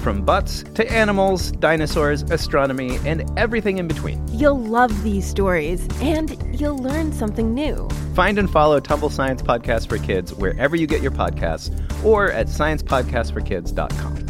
from 0.00 0.24
butts 0.24 0.62
to 0.74 0.90
animals, 0.90 1.52
dinosaurs, 1.52 2.22
astronomy, 2.22 2.98
and 3.04 3.30
everything 3.38 3.78
in 3.78 3.86
between. 3.86 4.26
You'll 4.28 4.58
love 4.58 5.02
these 5.02 5.26
stories, 5.26 5.86
and 6.00 6.36
you'll 6.58 6.78
learn 6.78 7.12
something 7.12 7.54
new. 7.54 7.88
Find 8.14 8.38
and 8.38 8.50
follow 8.50 8.80
Tumble 8.80 9.10
Science 9.10 9.42
Podcast 9.42 9.88
for 9.88 9.98
Kids 9.98 10.34
wherever 10.34 10.74
you 10.76 10.86
get 10.86 11.02
your 11.02 11.12
podcasts 11.12 11.70
or 12.04 12.32
at 12.32 12.46
sciencepodcastforkids.com. 12.46 14.26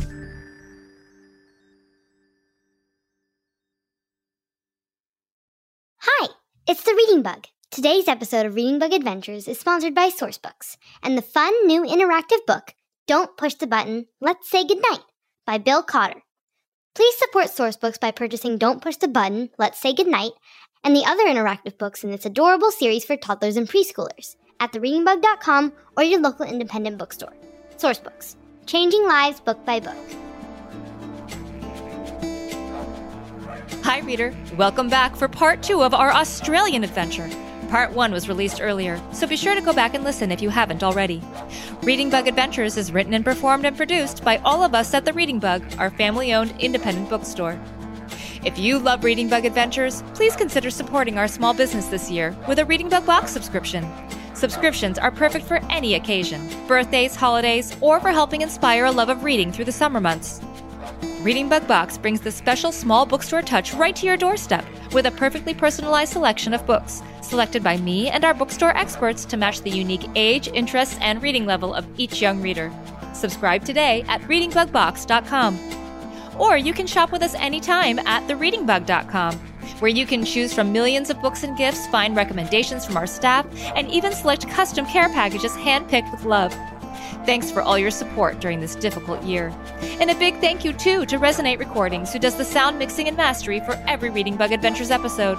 Hi, 5.99 6.29
it's 6.67 6.83
the 6.83 6.95
Reading 6.95 7.23
Bug. 7.23 7.47
Today's 7.71 8.09
episode 8.09 8.47
of 8.47 8.57
Reading 8.57 8.79
Bug 8.79 8.93
Adventures 8.93 9.47
is 9.47 9.61
sponsored 9.61 9.95
by 9.95 10.09
Sourcebooks 10.09 10.77
and 11.03 11.17
the 11.17 11.23
fun 11.23 11.53
new 11.67 11.83
interactive 11.83 12.45
book, 12.47 12.75
Don't 13.07 13.37
Push 13.37 13.55
the 13.55 13.67
Button, 13.67 14.07
Let's 14.21 14.51
Say 14.51 14.67
Goodnight 14.67 15.01
by 15.47 15.59
Bill 15.59 15.83
Cotter. 15.83 16.23
Please 16.95 17.17
support 17.17 17.47
Sourcebooks 17.47 18.01
by 18.01 18.11
purchasing 18.11 18.59
Don't 18.59 18.83
Push 18.83 18.97
the 18.97 19.09
Button, 19.09 19.51
Let's 19.59 19.81
Say 19.81 19.93
Goodnight, 19.93 20.33
and 20.83 20.95
the 20.95 21.05
other 21.05 21.25
interactive 21.25 21.79
books 21.79 22.03
in 22.05 22.11
this 22.11 22.27
adorable 22.27 22.71
series 22.71 23.05
for 23.05 23.17
toddlers 23.17 23.57
and 23.57 23.69
preschoolers 23.69 24.37
at 24.59 24.73
thereadingbug.com 24.73 25.73
or 25.97 26.03
your 26.03 26.21
local 26.21 26.47
independent 26.47 26.99
bookstore. 26.99 27.33
Sourcebooks, 27.77 28.37
changing 28.67 29.07
lives 29.07 29.41
book 29.41 29.65
by 29.65 29.81
book. 29.81 29.97
Hi, 33.83 34.01
reader. 34.01 34.35
Welcome 34.57 34.89
back 34.89 35.17
for 35.17 35.27
part 35.27 35.63
two 35.63 35.83
of 35.83 35.95
our 35.95 36.13
Australian 36.13 36.85
adventure. 36.85 37.29
Part 37.71 37.93
one 37.93 38.11
was 38.11 38.29
released 38.29 38.61
earlier, 38.61 39.01
so 39.13 39.29
be 39.29 39.37
sure 39.37 39.55
to 39.55 39.61
go 39.61 39.73
back 39.73 39.95
and 39.95 40.03
listen 40.03 40.33
if 40.33 40.43
you 40.43 40.51
haven't 40.51 40.83
already. 40.83 41.23
Reading 41.85 42.11
Bug 42.11 42.27
Adventures 42.27 42.77
is 42.77 42.91
written 42.91 43.15
and 43.15 43.25
performed 43.25 43.65
and 43.65 43.77
produced 43.77 44.25
by 44.25 44.39
all 44.39 44.65
of 44.65 44.75
us 44.75 44.93
at 44.93 45.05
the 45.05 45.13
Reading 45.13 45.39
Bug, 45.39 45.63
our 45.79 45.91
family 45.91 46.35
owned 46.35 46.53
independent 46.59 47.09
bookstore. 47.09 47.57
If 48.45 48.59
you 48.59 48.81
love 48.81 49.05
Reading 49.05 49.29
Bug 49.29 49.45
Adventures, 49.45 50.03
please 50.15 50.35
consider 50.35 50.69
supporting 50.69 51.17
our 51.17 51.29
small 51.29 51.55
business 51.55 51.87
this 51.87 52.11
year 52.11 52.37
with 52.49 52.59
a 52.59 52.65
Reading 52.65 52.89
Bug 52.89 53.07
box 53.07 53.31
subscription. 53.31 53.87
Subscriptions 54.35 54.99
are 54.99 55.13
perfect 55.13 55.47
for 55.47 55.61
any 55.71 55.95
occasion 55.95 56.49
birthdays, 56.67 57.15
holidays, 57.15 57.77
or 57.81 58.01
for 58.01 58.11
helping 58.11 58.41
inspire 58.41 58.87
a 58.87 58.91
love 58.91 59.11
of 59.11 59.23
reading 59.23 59.53
through 59.53 59.67
the 59.67 59.71
summer 59.71 60.01
months. 60.01 60.41
Reading 61.23 61.51
Bug 61.51 61.69
Box 61.69 61.99
brings 61.99 62.23
the 62.23 62.33
special 62.33 62.73
small 62.73 63.05
bookstore 63.05 63.43
touch 63.43 63.75
right 63.75 63.95
to 63.95 64.07
your 64.07 64.17
doorstep 64.17 64.65
with 64.95 65.05
a 65.05 65.11
perfectly 65.11 65.53
personalized 65.53 66.15
selection 66.15 66.55
of 66.55 66.65
books, 66.65 67.03
selected 67.21 67.63
by 67.63 67.77
me 67.77 68.09
and 68.09 68.25
our 68.25 68.33
bookstore 68.33 68.75
experts 68.75 69.27
to 69.27 69.37
match 69.37 69.61
the 69.61 69.69
unique 69.69 70.09
age, 70.15 70.49
interests, 70.49 70.97
and 71.03 71.23
reading 71.23 71.45
level 71.45 71.75
of 71.75 71.87
each 71.99 72.23
young 72.23 72.41
reader. 72.41 72.73
Subscribe 73.13 73.67
today 73.67 74.03
at 74.09 74.23
readingbugbox.com. 74.23 75.59
Or 76.39 76.57
you 76.57 76.73
can 76.73 76.87
shop 76.87 77.13
with 77.13 77.21
us 77.21 77.35
anytime 77.35 77.99
at 77.99 78.27
thereadingbug.com, 78.27 79.35
where 79.81 79.91
you 79.91 80.07
can 80.07 80.25
choose 80.25 80.55
from 80.55 80.73
millions 80.73 81.11
of 81.11 81.21
books 81.21 81.43
and 81.43 81.55
gifts, 81.55 81.87
find 81.89 82.17
recommendations 82.17 82.87
from 82.87 82.97
our 82.97 83.07
staff, 83.07 83.45
and 83.77 83.91
even 83.91 84.15
select 84.15 84.49
custom 84.49 84.87
care 84.87 85.11
packages 85.11 85.53
handpicked 85.53 86.11
with 86.13 86.25
love. 86.25 86.57
Thanks 87.27 87.51
for 87.51 87.63
all 87.63 87.79
your 87.79 87.91
support 87.91 88.41
during 88.41 88.61
this 88.61 88.75
difficult 88.75 89.23
year. 89.23 89.55
And 90.01 90.11
a 90.11 90.15
big 90.15 90.37
thank 90.41 90.65
you, 90.65 90.73
too, 90.73 91.05
to 91.07 91.19
Resonate 91.19 91.59
Recordings, 91.59 92.13
who 92.13 92.19
does 92.19 92.37
the 92.37 92.45
sound 92.45 92.79
mixing 92.79 93.09
and 93.09 93.17
mastery 93.17 93.61
for 93.61 93.73
every 93.87 94.11
Reading 94.11 94.37
Bug 94.37 94.53
Adventures 94.53 94.91
episode. 94.91 95.37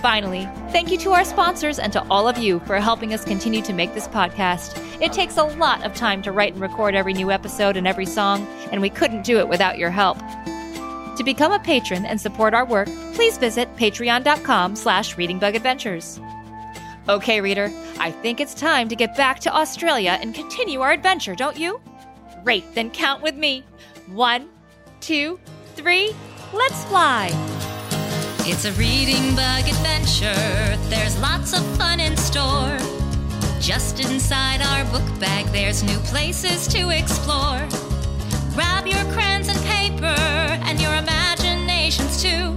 Finally, 0.00 0.46
thank 0.70 0.90
you 0.90 0.98
to 0.98 1.12
our 1.12 1.24
sponsors 1.24 1.78
and 1.78 1.92
to 1.92 2.04
all 2.10 2.28
of 2.28 2.36
you 2.36 2.58
for 2.60 2.78
helping 2.78 3.14
us 3.14 3.24
continue 3.24 3.62
to 3.62 3.72
make 3.72 3.94
this 3.94 4.08
podcast. 4.08 4.78
It 5.00 5.12
takes 5.12 5.36
a 5.36 5.44
lot 5.44 5.82
of 5.82 5.94
time 5.94 6.20
to 6.22 6.32
write 6.32 6.52
and 6.52 6.60
record 6.60 6.94
every 6.94 7.14
new 7.14 7.30
episode 7.30 7.76
and 7.76 7.86
every 7.86 8.06
song, 8.06 8.46
and 8.70 8.82
we 8.82 8.90
couldn't 8.90 9.22
do 9.22 9.38
it 9.38 9.48
without 9.48 9.78
your 9.78 9.90
help. 9.90 10.18
To 11.16 11.22
become 11.24 11.52
a 11.52 11.58
patron 11.58 12.04
and 12.04 12.20
support 12.20 12.54
our 12.54 12.66
work, 12.66 12.88
please 13.14 13.38
visit 13.38 13.74
patreon.com 13.76 14.76
slash 14.76 15.16
readingbugadventures. 15.16 16.20
Okay, 17.06 17.42
reader, 17.42 17.70
I 17.98 18.10
think 18.10 18.40
it's 18.40 18.54
time 18.54 18.88
to 18.88 18.96
get 18.96 19.14
back 19.14 19.38
to 19.40 19.54
Australia 19.54 20.18
and 20.22 20.34
continue 20.34 20.80
our 20.80 20.90
adventure, 20.90 21.34
don't 21.34 21.58
you? 21.58 21.78
Great, 22.42 22.74
then 22.74 22.90
count 22.90 23.22
with 23.22 23.34
me. 23.34 23.62
One, 24.08 24.48
two, 25.00 25.38
three, 25.74 26.16
let's 26.54 26.82
fly! 26.84 27.28
It's 28.46 28.64
a 28.64 28.72
reading 28.72 29.36
bug 29.36 29.68
adventure. 29.68 30.78
There's 30.88 31.20
lots 31.20 31.52
of 31.52 31.62
fun 31.76 32.00
in 32.00 32.16
store. 32.16 32.78
Just 33.60 34.00
inside 34.00 34.62
our 34.62 34.84
book 34.86 35.20
bag, 35.20 35.44
there's 35.52 35.82
new 35.82 35.98
places 36.08 36.66
to 36.68 36.88
explore. 36.88 37.68
Grab 38.54 38.86
your 38.86 39.04
crayons 39.12 39.48
and 39.48 39.58
paper 39.66 40.06
and 40.06 40.80
your 40.80 40.94
imaginations 40.94 42.22
too. 42.22 42.56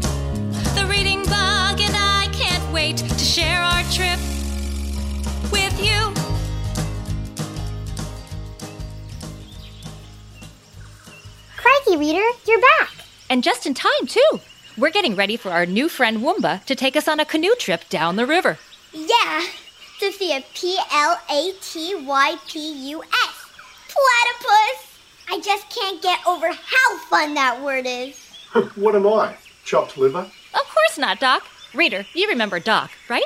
The 0.80 0.88
reading 0.90 1.24
bug 1.24 1.82
and 1.82 1.96
I 1.98 2.30
can't 2.32 2.72
wait 2.72 2.98
to 2.98 3.20
share 3.20 3.62
our 3.62 3.84
trip 3.92 4.20
with 5.78 5.86
you. 5.86 6.14
Crikey, 11.58 11.98
reader, 11.98 12.26
you're 12.48 12.62
back! 12.62 12.92
And 13.30 13.44
just 13.44 13.66
in 13.66 13.74
time, 13.74 13.92
too. 14.08 14.40
We're 14.78 14.92
getting 14.92 15.16
ready 15.16 15.38
for 15.38 15.50
our 15.50 15.66
new 15.66 15.90
friend 15.90 16.20
Woomba 16.20 16.64
to 16.66 16.76
take 16.76 16.96
us 16.96 17.08
on 17.08 17.20
a 17.20 17.26
canoe 17.26 17.56
trip 17.56 17.90
down 17.90 18.16
the 18.16 18.28
river. 18.28 18.60
Yeah, 18.94 19.44
Sophia, 20.00 20.44
P 20.54 20.78
L 20.92 21.20
A 21.30 21.52
T 21.62 21.96
Y 21.96 22.38
P 22.48 22.90
U 22.92 23.02
S. 23.02 23.50
Platypus! 23.88 25.00
I 25.30 25.42
just 25.42 25.70
can't 25.70 26.02
get 26.02 26.20
over 26.28 26.48
how 26.48 26.98
fun 27.10 27.34
that 27.34 27.62
word 27.62 27.86
is. 27.88 28.16
what 28.76 28.96
am 28.96 29.08
I? 29.08 29.36
Chopped 29.66 29.98
liver? 29.98 30.20
Of 30.20 30.64
course 30.74 30.98
not, 30.98 31.20
Doc. 31.20 31.44
Reader, 31.74 32.06
you 32.14 32.30
remember 32.30 32.60
Doc, 32.60 32.92
right? 33.10 33.26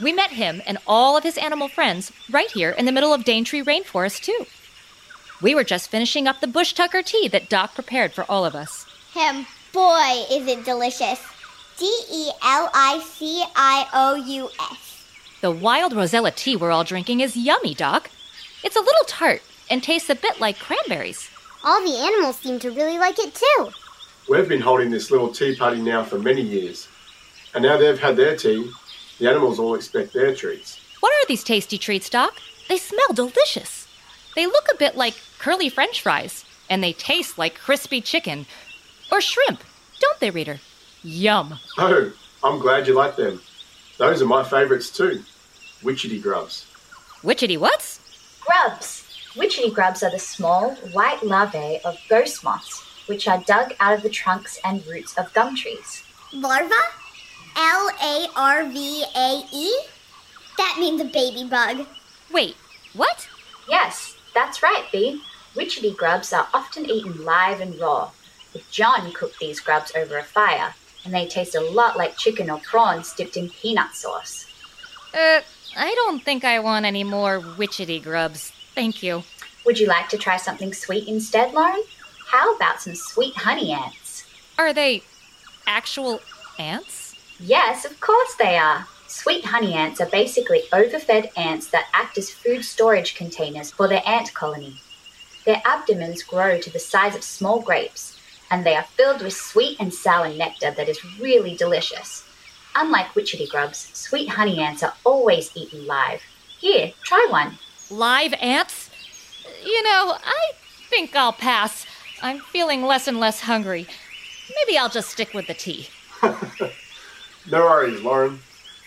We 0.00 0.12
met 0.12 0.30
him 0.30 0.62
and 0.66 0.78
all 0.86 1.16
of 1.16 1.24
his 1.24 1.38
animal 1.38 1.68
friends 1.68 2.12
right 2.30 2.50
here 2.50 2.70
in 2.70 2.84
the 2.84 2.92
middle 2.92 3.14
of 3.14 3.24
Daintree 3.24 3.62
Rainforest, 3.62 4.22
too. 4.22 4.46
We 5.40 5.54
were 5.54 5.64
just 5.64 5.90
finishing 5.90 6.26
up 6.26 6.40
the 6.40 6.46
bush 6.46 6.72
tucker 6.72 7.02
tea 7.02 7.28
that 7.28 7.48
Doc 7.48 7.74
prepared 7.74 8.12
for 8.12 8.24
all 8.24 8.44
of 8.44 8.54
us. 8.54 8.86
Him, 9.12 9.46
boy, 9.72 10.24
is 10.30 10.46
it 10.46 10.64
delicious. 10.64 11.20
D 11.78 11.84
E 12.10 12.30
L 12.42 12.70
I 12.74 13.02
C 13.04 13.44
I 13.54 13.86
O 13.92 14.14
U 14.14 14.48
S. 14.72 15.04
The 15.42 15.50
wild 15.50 15.94
rosella 15.94 16.30
tea 16.30 16.56
we're 16.56 16.70
all 16.70 16.84
drinking 16.84 17.20
is 17.20 17.36
yummy, 17.36 17.74
Doc. 17.74 18.10
It's 18.64 18.76
a 18.76 18.80
little 18.80 19.04
tart 19.06 19.42
and 19.70 19.82
tastes 19.82 20.08
a 20.08 20.14
bit 20.14 20.40
like 20.40 20.58
cranberries. 20.58 21.30
All 21.64 21.82
the 21.84 21.98
animals 21.98 22.38
seem 22.38 22.58
to 22.60 22.70
really 22.70 22.98
like 22.98 23.18
it 23.18 23.34
too. 23.34 23.70
We've 24.28 24.48
been 24.48 24.60
holding 24.60 24.90
this 24.90 25.10
little 25.10 25.28
tea 25.28 25.56
party 25.56 25.80
now 25.80 26.02
for 26.02 26.18
many 26.18 26.40
years. 26.42 26.88
And 27.54 27.62
now 27.62 27.76
they've 27.76 27.98
had 27.98 28.16
their 28.16 28.36
tea, 28.36 28.70
the 29.18 29.28
animals 29.28 29.58
all 29.58 29.74
expect 29.74 30.12
their 30.12 30.34
treats. 30.34 30.80
What 31.00 31.12
are 31.12 31.26
these 31.26 31.44
tasty 31.44 31.78
treats, 31.78 32.10
Doc? 32.10 32.34
They 32.68 32.78
smell 32.78 33.12
delicious. 33.14 33.86
They 34.34 34.46
look 34.46 34.66
a 34.72 34.76
bit 34.76 34.96
like 34.96 35.14
curly 35.38 35.68
french 35.68 36.02
fries, 36.02 36.44
and 36.68 36.82
they 36.82 36.92
taste 36.92 37.38
like 37.38 37.58
crispy 37.58 38.00
chicken 38.00 38.46
or 39.10 39.20
shrimp, 39.20 39.62
don't 40.00 40.20
they, 40.20 40.30
Reader? 40.30 40.60
Yum. 41.02 41.58
Oh, 41.78 42.12
I'm 42.42 42.58
glad 42.58 42.86
you 42.86 42.94
like 42.94 43.16
them. 43.16 43.40
Those 43.98 44.20
are 44.20 44.26
my 44.26 44.44
favourites 44.44 44.90
too. 44.90 45.22
Witchetty 45.82 46.20
grubs. 46.20 46.66
Witchetty 47.22 47.58
what's? 47.58 48.00
Grubs. 48.40 49.04
Witchetty 49.34 49.72
grubs 49.72 50.02
are 50.02 50.10
the 50.10 50.18
small, 50.18 50.74
white 50.92 51.22
larvae 51.22 51.78
of 51.84 51.96
ghost 52.08 52.42
moths, 52.44 52.82
which 53.06 53.28
are 53.28 53.42
dug 53.46 53.72
out 53.80 53.94
of 53.94 54.02
the 54.02 54.10
trunks 54.10 54.58
and 54.64 54.86
roots 54.86 55.16
of 55.16 55.32
gum 55.32 55.54
trees. 55.54 56.02
Larva? 56.32 56.74
L 57.56 57.90
A 58.02 58.28
R 58.36 58.64
V 58.66 59.04
A 59.16 59.42
E? 59.52 59.80
That 60.58 60.76
means 60.78 61.00
a 61.00 61.04
baby 61.04 61.44
bug. 61.48 61.86
Wait, 62.32 62.56
what? 62.92 63.28
Yes, 63.68 64.14
that's 64.34 64.62
right, 64.62 64.84
Bee. 64.92 65.22
Witchetty 65.54 65.96
grubs 65.96 66.32
are 66.32 66.48
often 66.52 66.84
eaten 66.84 67.24
live 67.24 67.60
and 67.60 67.78
raw. 67.80 68.10
But 68.52 68.70
John 68.70 69.12
cooked 69.12 69.38
these 69.38 69.60
grubs 69.60 69.92
over 69.96 70.18
a 70.18 70.22
fire, 70.22 70.74
and 71.04 71.14
they 71.14 71.26
taste 71.26 71.54
a 71.54 71.60
lot 71.60 71.96
like 71.96 72.16
chicken 72.16 72.50
or 72.50 72.58
prawns 72.58 73.14
dipped 73.14 73.36
in 73.36 73.48
peanut 73.48 73.94
sauce. 73.94 74.46
Uh, 75.14 75.40
I 75.76 75.94
don't 75.94 76.22
think 76.22 76.44
I 76.44 76.58
want 76.58 76.84
any 76.84 77.04
more 77.04 77.40
witchetty 77.40 78.02
grubs. 78.02 78.52
Thank 78.74 79.02
you. 79.02 79.24
Would 79.64 79.78
you 79.78 79.86
like 79.86 80.08
to 80.10 80.18
try 80.18 80.36
something 80.36 80.72
sweet 80.72 81.08
instead, 81.08 81.52
Lauren? 81.54 81.82
How 82.26 82.54
about 82.54 82.80
some 82.80 82.94
sweet 82.94 83.34
honey 83.34 83.72
ants? 83.72 84.24
Are 84.58 84.72
they 84.72 85.02
actual 85.66 86.20
ants? 86.58 86.95
Yes, 87.38 87.84
of 87.84 88.00
course 88.00 88.34
they 88.34 88.56
are. 88.56 88.86
Sweet 89.08 89.44
honey 89.44 89.74
ants 89.74 90.00
are 90.00 90.08
basically 90.08 90.62
overfed 90.72 91.30
ants 91.36 91.68
that 91.68 91.88
act 91.92 92.16
as 92.16 92.30
food 92.30 92.64
storage 92.64 93.14
containers 93.14 93.70
for 93.70 93.88
their 93.88 94.02
ant 94.06 94.32
colony. 94.32 94.80
Their 95.44 95.62
abdomens 95.64 96.22
grow 96.22 96.58
to 96.60 96.70
the 96.70 96.78
size 96.78 97.14
of 97.14 97.22
small 97.22 97.60
grapes, 97.60 98.18
and 98.50 98.64
they 98.64 98.74
are 98.74 98.82
filled 98.82 99.22
with 99.22 99.34
sweet 99.34 99.78
and 99.78 99.92
sour 99.92 100.28
nectar 100.28 100.70
that 100.70 100.88
is 100.88 101.18
really 101.20 101.54
delicious. 101.54 102.24
Unlike 102.74 103.14
witchetty 103.14 103.48
grubs, 103.48 103.90
sweet 103.92 104.30
honey 104.30 104.58
ants 104.60 104.82
are 104.82 104.94
always 105.04 105.54
eaten 105.54 105.86
live. 105.86 106.22
Here, 106.58 106.92
try 107.04 107.26
one. 107.30 107.58
Live 107.90 108.34
ants? 108.40 108.90
You 109.64 109.82
know, 109.82 110.16
I 110.24 110.52
think 110.88 111.14
I'll 111.14 111.32
pass. 111.32 111.86
I'm 112.22 112.40
feeling 112.40 112.82
less 112.82 113.06
and 113.06 113.20
less 113.20 113.40
hungry. 113.40 113.86
Maybe 114.54 114.78
I'll 114.78 114.88
just 114.88 115.10
stick 115.10 115.34
with 115.34 115.46
the 115.46 115.54
tea. 115.54 115.88
No 117.48 117.60
worries, 117.60 118.02
Lauren. 118.02 118.40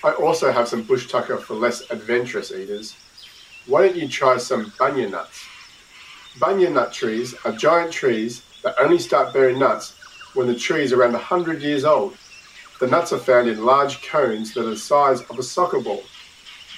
I 0.04 0.12
also 0.12 0.52
have 0.52 0.68
some 0.68 0.84
bush 0.84 1.08
tucker 1.08 1.38
for 1.38 1.54
less 1.54 1.90
adventurous 1.92 2.52
eaters. 2.52 2.94
Why 3.68 3.88
don't 3.88 3.96
you 3.96 4.10
try 4.10 4.36
some 4.36 4.72
bunya 4.72 5.10
nuts? 5.10 5.46
Bunya 6.40 6.70
nut 6.70 6.92
trees 6.92 7.36
are 7.46 7.54
giant 7.54 7.94
trees 7.94 8.42
that 8.64 8.76
only 8.78 9.00
start 9.00 9.34
bearing 9.34 9.60
nuts 9.60 9.96
when 10.34 10.48
the 10.48 10.56
tree 10.56 10.84
is 10.84 10.92
around 10.92 11.14
100 11.14 11.62
years 11.62 11.86
old. 11.86 12.18
The 12.82 12.88
nuts 12.88 13.14
are 13.14 13.18
found 13.18 13.48
in 13.48 13.64
large 13.64 14.02
cones 14.02 14.54
that 14.54 14.66
are 14.66 14.72
the 14.72 14.78
size 14.78 15.22
of 15.22 15.40
a 15.40 15.44
soccer 15.44 15.80
ball. 15.80 16.04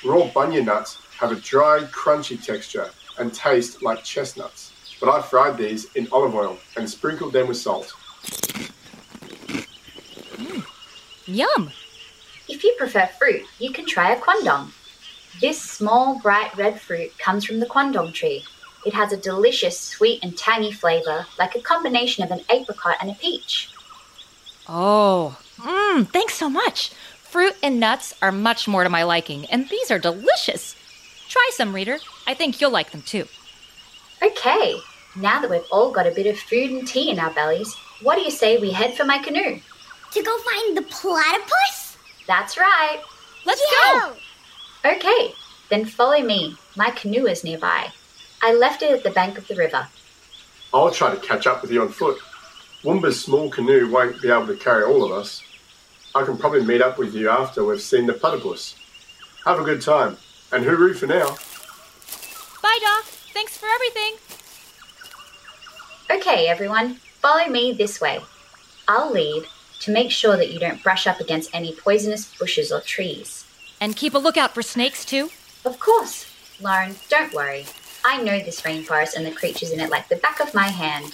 Raw 0.06 0.30
bunya 0.30 0.64
nuts 0.64 1.00
have 1.20 1.32
a 1.32 1.36
dry, 1.36 1.80
crunchy 1.92 2.44
texture 2.44 2.92
and 3.18 3.34
taste 3.34 3.82
like 3.82 4.04
chestnuts. 4.04 4.72
But 5.00 5.10
I 5.10 5.22
fried 5.24 5.58
these 5.58 5.92
in 5.96 6.08
olive 6.12 6.36
oil 6.36 6.58
and 6.78 6.88
sprinkled 6.88 7.34
them 7.34 7.48
with 7.48 7.58
salt. 7.58 7.92
Yum! 11.26 11.72
If 12.48 12.64
you 12.64 12.76
prefer 12.78 13.08
fruit, 13.08 13.44
you 13.60 13.72
can 13.72 13.86
try 13.86 14.12
a 14.12 14.20
quandong. 14.20 14.72
This 15.40 15.62
small, 15.62 16.20
bright 16.20 16.56
red 16.58 16.82
fruit 16.82 17.18
comes 17.18 17.46
from 17.46 17.60
the 17.60 17.66
quandong 17.66 18.14
tree. 18.14 18.44
It 18.86 18.94
has 18.94 19.14
a 19.14 19.18
delicious 19.18 19.80
sweet 19.80 20.24
and 20.24 20.38
tangy 20.38 20.72
flavor, 20.72 21.28
like 21.38 21.56
a 21.56 21.62
combination 21.62 22.24
of 22.24 22.32
an 22.32 22.42
apricot 22.50 22.98
and 23.00 23.12
a 23.12 23.14
peach. 23.14 23.70
Oh, 24.68 25.38
mmm, 25.58 26.08
thanks 26.08 26.34
so 26.34 26.50
much. 26.50 26.90
Fruit 26.90 27.56
and 27.62 27.80
nuts 27.80 28.14
are 28.22 28.32
much 28.32 28.68
more 28.68 28.84
to 28.84 28.90
my 28.90 29.04
liking, 29.04 29.46
and 29.46 29.70
these 29.70 29.92
are 29.92 30.00
delicious. 30.00 30.76
Try 31.30 31.50
some, 31.54 31.74
reader. 31.74 32.00
I 32.28 32.34
think 32.34 32.60
you'll 32.60 32.72
like 32.72 32.92
them 32.92 33.04
too. 33.04 33.26
Okay, 34.22 34.76
now 35.16 35.40
that 35.40 35.50
we've 35.50 35.62
all 35.72 35.92
got 35.92 36.08
a 36.08 36.12
bit 36.12 36.28
of 36.28 36.38
food 36.38 36.72
and 36.72 36.88
tea 36.88 37.10
in 37.10 37.20
our 37.20 37.32
bellies, 37.32 37.76
what 38.02 38.16
do 38.16 38.22
you 38.22 38.32
say 38.32 38.58
we 38.58 38.72
head 38.72 38.96
for 38.96 39.06
my 39.06 39.18
canoe? 39.20 39.62
To 40.12 40.24
go 40.24 40.38
find 40.40 40.78
the 40.78 40.82
platypus? 40.84 41.98
That's 42.28 42.58
right. 42.58 43.02
Let's 43.46 43.62
Yeah. 43.72 44.14
go! 44.84 44.92
Okay, 44.92 45.34
then 45.70 45.86
follow 45.86 46.20
me. 46.22 46.58
My 46.76 46.92
canoe 46.92 47.28
is 47.28 47.44
nearby. 47.44 47.92
I 48.42 48.54
left 48.54 48.82
it 48.82 48.92
at 48.92 49.04
the 49.04 49.10
bank 49.12 49.38
of 49.38 49.48
the 49.48 49.56
river. 49.56 49.88
I'll 50.74 50.92
try 50.92 51.14
to 51.14 51.22
catch 51.28 51.48
up 51.48 51.62
with 51.62 51.72
you 51.72 51.82
on 51.82 51.90
foot. 51.90 52.18
Woomba's 52.84 53.24
small 53.24 53.50
canoe 53.50 53.90
won't 53.92 54.22
be 54.22 54.30
able 54.32 54.48
to 54.48 54.56
carry 54.56 54.84
all 54.84 55.04
of 55.04 55.12
us. 55.12 55.44
I 56.16 56.24
can 56.24 56.38
probably 56.38 56.64
meet 56.64 56.82
up 56.82 56.98
with 56.98 57.14
you 57.14 57.30
after 57.30 57.64
we've 57.64 57.82
seen 57.82 58.06
the 58.06 58.14
platypus. 58.14 58.76
Have 59.46 59.60
a 59.60 59.64
good 59.64 59.82
time, 59.82 60.18
and 60.52 60.66
hooroo 60.66 60.96
for 60.96 61.08
now. 61.08 61.38
Bye, 62.62 62.80
Doc. 62.82 63.06
Thanks 63.34 63.58
for 63.58 63.68
everything. 63.68 64.16
Okay, 66.10 66.48
everyone, 66.48 66.96
follow 67.22 67.48
me 67.48 67.72
this 67.74 68.02
way. 68.02 68.20
I'll 68.88 69.12
lead 69.12 69.46
to 69.82 69.92
make 69.92 70.12
sure 70.12 70.38
that 70.38 70.52
you 70.52 70.60
don't 70.60 70.82
brush 70.82 71.08
up 71.08 71.20
against 71.20 71.54
any 71.54 71.76
poisonous 71.76 72.26
bushes 72.38 72.72
or 72.72 72.82
trees. 72.82 73.46
And 73.80 73.96
keep 73.96 74.14
a 74.14 74.20
lookout 74.20 74.54
for 74.54 74.62
snakes 74.62 75.04
too. 75.04 75.30
Of 75.66 75.80
course, 75.80 76.26
Lauren, 76.62 76.96
don't 77.10 77.34
worry. 77.34 77.66
I 78.06 78.22
know 78.22 78.40
this 78.40 78.62
rainforest 78.62 79.16
and 79.16 79.26
the 79.26 79.32
creatures 79.32 79.72
in 79.72 79.80
it 79.80 79.90
like 79.90 80.08
the 80.08 80.16
back 80.16 80.40
of 80.40 80.54
my 80.54 80.68
hand. 80.68 81.14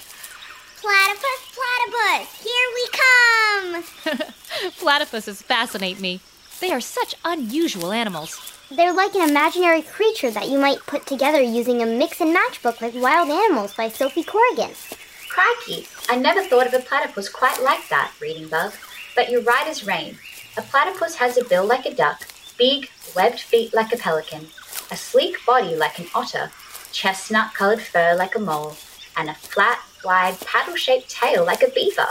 Platypus, 0.81 1.41
platypus, 1.55 2.43
here 2.43 2.69
we 2.75 2.87
come! 2.91 3.83
Platypuses 4.79 5.43
fascinate 5.43 5.99
me. 5.99 6.21
They 6.59 6.71
are 6.71 6.81
such 6.81 7.15
unusual 7.25 7.91
animals. 7.91 8.39
They're 8.69 8.93
like 8.93 9.15
an 9.15 9.29
imaginary 9.29 9.81
creature 9.81 10.31
that 10.31 10.49
you 10.49 10.59
might 10.59 10.85
put 10.85 11.05
together 11.05 11.41
using 11.41 11.81
a 11.81 11.85
mix 11.85 12.19
and 12.19 12.33
match 12.33 12.61
book 12.61 12.81
like 12.81 12.93
Wild 12.95 13.29
Animals 13.29 13.73
by 13.73 13.89
Sophie 13.89 14.23
Corrigan. 14.23 14.71
Crikey, 15.29 15.87
I 16.09 16.15
never 16.15 16.43
thought 16.43 16.67
of 16.67 16.73
a 16.73 16.79
platypus 16.79 17.29
quite 17.29 17.61
like 17.61 17.89
that, 17.89 18.13
Reading 18.19 18.47
Bug. 18.47 18.73
But 19.15 19.29
you're 19.29 19.41
right 19.41 19.67
as 19.67 19.85
rain. 19.85 20.17
A 20.57 20.61
platypus 20.61 21.15
has 21.15 21.37
a 21.37 21.45
bill 21.45 21.65
like 21.65 21.85
a 21.85 21.93
duck, 21.93 22.27
big, 22.57 22.89
webbed 23.15 23.39
feet 23.39 23.73
like 23.73 23.93
a 23.93 23.97
pelican, 23.97 24.47
a 24.91 24.97
sleek 24.97 25.45
body 25.45 25.75
like 25.75 25.99
an 25.99 26.07
otter, 26.15 26.51
chestnut 26.91 27.53
colored 27.53 27.81
fur 27.81 28.15
like 28.15 28.35
a 28.35 28.39
mole, 28.39 28.75
and 29.15 29.29
a 29.29 29.33
flat, 29.33 29.79
wide, 30.03 30.39
paddle 30.41 30.75
shaped 30.75 31.09
tail 31.09 31.45
like 31.45 31.61
a 31.61 31.69
beaver. 31.69 32.09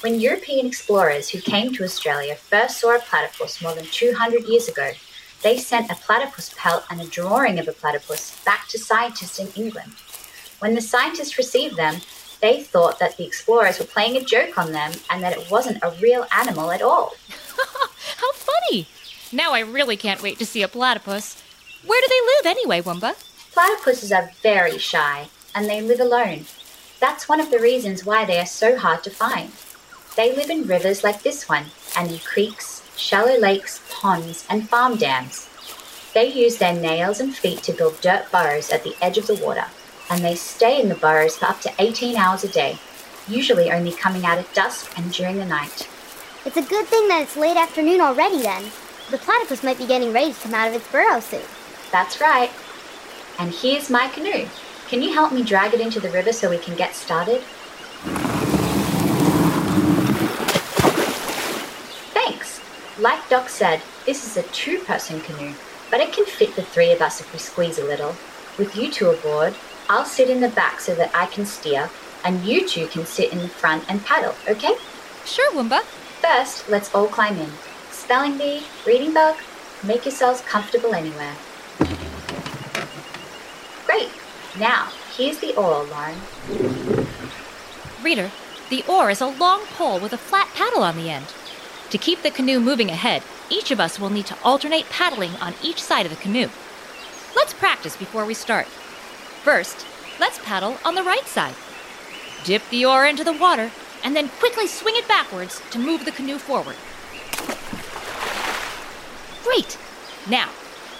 When 0.00 0.20
European 0.20 0.66
explorers 0.66 1.30
who 1.30 1.40
came 1.40 1.72
to 1.74 1.84
Australia 1.84 2.36
first 2.36 2.80
saw 2.80 2.96
a 2.96 3.00
platypus 3.00 3.62
more 3.62 3.74
than 3.74 3.86
200 3.86 4.44
years 4.44 4.68
ago, 4.68 4.92
they 5.42 5.58
sent 5.58 5.90
a 5.90 5.94
platypus 5.94 6.54
pelt 6.56 6.84
and 6.90 7.00
a 7.00 7.06
drawing 7.06 7.58
of 7.58 7.68
a 7.68 7.72
platypus 7.72 8.40
back 8.44 8.68
to 8.68 8.78
scientists 8.78 9.38
in 9.38 9.48
England. 9.54 9.92
When 10.58 10.74
the 10.74 10.80
scientists 10.80 11.38
received 11.38 11.76
them, 11.76 11.96
they 12.40 12.62
thought 12.62 12.98
that 12.98 13.16
the 13.16 13.26
explorers 13.26 13.78
were 13.78 13.84
playing 13.86 14.16
a 14.16 14.24
joke 14.24 14.58
on 14.58 14.72
them 14.72 14.92
and 15.10 15.22
that 15.22 15.36
it 15.36 15.50
wasn't 15.50 15.82
a 15.82 15.94
real 16.02 16.26
animal 16.36 16.70
at 16.70 16.82
all. 16.82 17.14
How 18.16 18.32
funny! 18.32 18.88
Now 19.32 19.52
I 19.52 19.60
really 19.60 19.96
can't 19.96 20.22
wait 20.22 20.38
to 20.38 20.46
see 20.46 20.62
a 20.62 20.68
platypus. 20.68 21.42
Where 21.84 22.00
do 22.00 22.08
they 22.08 22.50
live 22.50 22.56
anyway, 22.56 22.80
Wumba? 22.80 23.14
Platypuses 23.52 24.16
are 24.16 24.30
very 24.42 24.78
shy 24.78 25.28
and 25.54 25.66
they 25.66 25.80
live 25.80 26.00
alone. 26.00 26.46
That's 27.00 27.28
one 27.28 27.40
of 27.40 27.50
the 27.50 27.58
reasons 27.58 28.04
why 28.04 28.24
they 28.24 28.38
are 28.38 28.46
so 28.46 28.78
hard 28.78 29.02
to 29.04 29.10
find. 29.10 29.52
They 30.16 30.34
live 30.34 30.50
in 30.50 30.66
rivers 30.66 31.04
like 31.04 31.22
this 31.22 31.48
one 31.48 31.66
and 31.96 32.10
in 32.10 32.18
creeks, 32.18 32.82
shallow 32.96 33.38
lakes, 33.38 33.82
ponds, 33.90 34.46
and 34.48 34.68
farm 34.68 34.96
dams. 34.96 35.48
They 36.14 36.32
use 36.32 36.56
their 36.56 36.72
nails 36.72 37.20
and 37.20 37.36
feet 37.36 37.62
to 37.64 37.72
build 37.72 38.00
dirt 38.00 38.30
burrows 38.32 38.70
at 38.70 38.84
the 38.84 38.96
edge 39.02 39.18
of 39.18 39.26
the 39.26 39.34
water, 39.34 39.66
and 40.10 40.24
they 40.24 40.34
stay 40.34 40.80
in 40.80 40.88
the 40.88 40.94
burrows 40.94 41.36
for 41.36 41.46
up 41.46 41.60
to 41.62 41.72
18 41.78 42.16
hours 42.16 42.44
a 42.44 42.48
day, 42.48 42.78
usually 43.28 43.70
only 43.70 43.92
coming 43.92 44.24
out 44.24 44.38
at 44.38 44.52
dusk 44.54 44.96
and 44.96 45.12
during 45.12 45.36
the 45.36 45.46
night. 45.46 45.88
It's 46.44 46.56
a 46.56 46.62
good 46.62 46.86
thing 46.86 47.08
that 47.08 47.22
it's 47.22 47.36
late 47.36 47.56
afternoon 47.56 48.00
already 48.00 48.42
then. 48.42 48.70
The 49.10 49.18
platypus 49.18 49.62
might 49.62 49.78
be 49.78 49.86
getting 49.86 50.12
ready 50.12 50.32
to 50.32 50.40
come 50.40 50.54
out 50.54 50.68
of 50.68 50.74
its 50.74 50.90
burrow 50.90 51.20
soon. 51.20 51.42
That's 51.90 52.20
right. 52.20 52.50
And 53.38 53.52
here's 53.52 53.90
my 53.90 54.08
canoe. 54.08 54.46
Can 54.88 55.02
you 55.02 55.12
help 55.12 55.32
me 55.32 55.42
drag 55.42 55.74
it 55.74 55.80
into 55.80 56.00
the 56.00 56.10
river 56.10 56.32
so 56.32 56.48
we 56.48 56.58
can 56.58 56.76
get 56.76 56.94
started? 56.94 57.40
Thanks. 62.14 62.60
Like 62.98 63.28
Doc 63.28 63.48
said, 63.48 63.82
this 64.06 64.24
is 64.24 64.36
a 64.36 64.48
two 64.50 64.78
person 64.78 65.20
canoe, 65.20 65.54
but 65.90 66.00
it 66.00 66.12
can 66.12 66.24
fit 66.24 66.54
the 66.54 66.62
three 66.62 66.92
of 66.92 67.02
us 67.02 67.20
if 67.20 67.32
we 67.32 67.38
squeeze 67.40 67.78
a 67.78 67.84
little. 67.84 68.14
With 68.58 68.76
you 68.76 68.90
two 68.90 69.10
aboard, 69.10 69.54
I'll 69.88 70.04
sit 70.04 70.28
in 70.28 70.40
the 70.40 70.48
back 70.48 70.80
so 70.80 70.94
that 70.96 71.14
I 71.14 71.26
can 71.26 71.46
steer, 71.46 71.88
and 72.24 72.44
you 72.44 72.68
two 72.68 72.88
can 72.88 73.06
sit 73.06 73.32
in 73.32 73.38
the 73.38 73.48
front 73.48 73.84
and 73.88 74.04
paddle, 74.04 74.34
okay? 74.48 74.74
Sure, 75.24 75.52
Wumba. 75.52 75.82
First, 76.20 76.68
let's 76.68 76.92
all 76.92 77.06
climb 77.06 77.36
in. 77.38 77.50
Spelling 77.90 78.36
bee, 78.36 78.64
reading 78.84 79.14
bug, 79.14 79.36
make 79.84 80.04
yourselves 80.04 80.40
comfortable 80.40 80.92
anywhere. 80.92 81.34
Great. 83.84 84.10
Now, 84.58 84.88
here's 85.16 85.38
the 85.38 85.54
oar, 85.54 85.84
Lauren. 85.84 86.18
Reader, 88.02 88.32
the 88.70 88.84
oar 88.88 89.10
is 89.10 89.20
a 89.20 89.26
long 89.26 89.64
pole 89.66 90.00
with 90.00 90.12
a 90.12 90.18
flat 90.18 90.48
paddle 90.54 90.82
on 90.82 90.96
the 90.96 91.10
end. 91.10 91.26
To 91.90 91.98
keep 91.98 92.22
the 92.22 92.32
canoe 92.32 92.58
moving 92.58 92.90
ahead, 92.90 93.22
each 93.48 93.70
of 93.70 93.78
us 93.78 94.00
will 94.00 94.10
need 94.10 94.26
to 94.26 94.36
alternate 94.42 94.90
paddling 94.90 95.36
on 95.36 95.54
each 95.62 95.80
side 95.80 96.06
of 96.06 96.10
the 96.10 96.20
canoe. 96.20 96.48
Let's 97.36 97.54
practice 97.54 97.96
before 97.96 98.24
we 98.24 98.34
start. 98.34 98.66
First, 99.46 99.86
let's 100.18 100.40
paddle 100.40 100.76
on 100.84 100.96
the 100.96 101.04
right 101.04 101.24
side. 101.24 101.54
Dip 102.42 102.68
the 102.68 102.84
oar 102.84 103.06
into 103.06 103.22
the 103.22 103.32
water 103.32 103.70
and 104.02 104.16
then 104.16 104.28
quickly 104.40 104.66
swing 104.66 104.96
it 104.96 105.06
backwards 105.06 105.62
to 105.70 105.78
move 105.78 106.04
the 106.04 106.10
canoe 106.10 106.38
forward. 106.38 106.74
Great! 109.44 109.78
Now, 110.28 110.50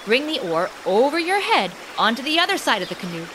bring 0.04 0.28
the 0.28 0.38
oar 0.38 0.70
over 0.86 1.18
your 1.18 1.40
head 1.40 1.72
onto 1.98 2.22
the 2.22 2.38
other 2.38 2.56
side 2.56 2.82
of 2.82 2.88
the 2.88 2.94
canoe, 2.94 3.26